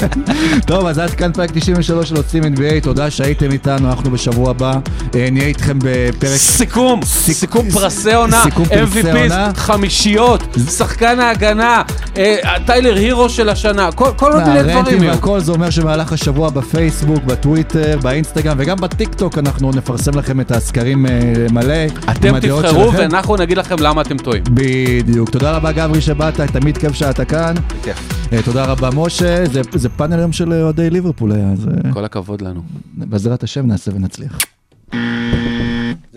[0.66, 4.72] טוב, אז עד כאן פרק 93 של עושים NBA, תודה שהייתם איתנו, אנחנו בשבוע הבא
[5.14, 6.36] אה, נהיה איתכם בפרק...
[6.36, 8.44] סיכום, סיכום פרסי עונה.
[8.44, 11.82] MVP, חמישיות, שחקן ההגנה,
[12.16, 12.36] אה,
[12.66, 15.02] טיילר הירו של השנה, כל עוד מיני דברים.
[15.08, 21.06] והכל זה אומר שמהלך השבוע בפייסבוק, בטוויטר, באינסטגרם וגם בטיקטוק אנחנו נפרסם לכם את הסקרים
[21.06, 21.10] אה,
[21.52, 21.74] מלא.
[22.10, 22.92] אתם תבחרו.
[22.92, 24.42] ואנחנו נגיד לכם למה אתם טועים.
[24.54, 25.30] בדיוק.
[25.30, 27.54] תודה רבה גברי שבאת, תמיד כיף שאתה כאן.
[27.80, 28.28] בכיף.
[28.32, 31.46] אה, תודה רבה משה, זה, פאנל היום של אוהדי ליברפול היה,
[31.84, 32.62] אה, כל הכבוד לנו.
[32.94, 34.38] בעזרת השם נעשה ונצליח.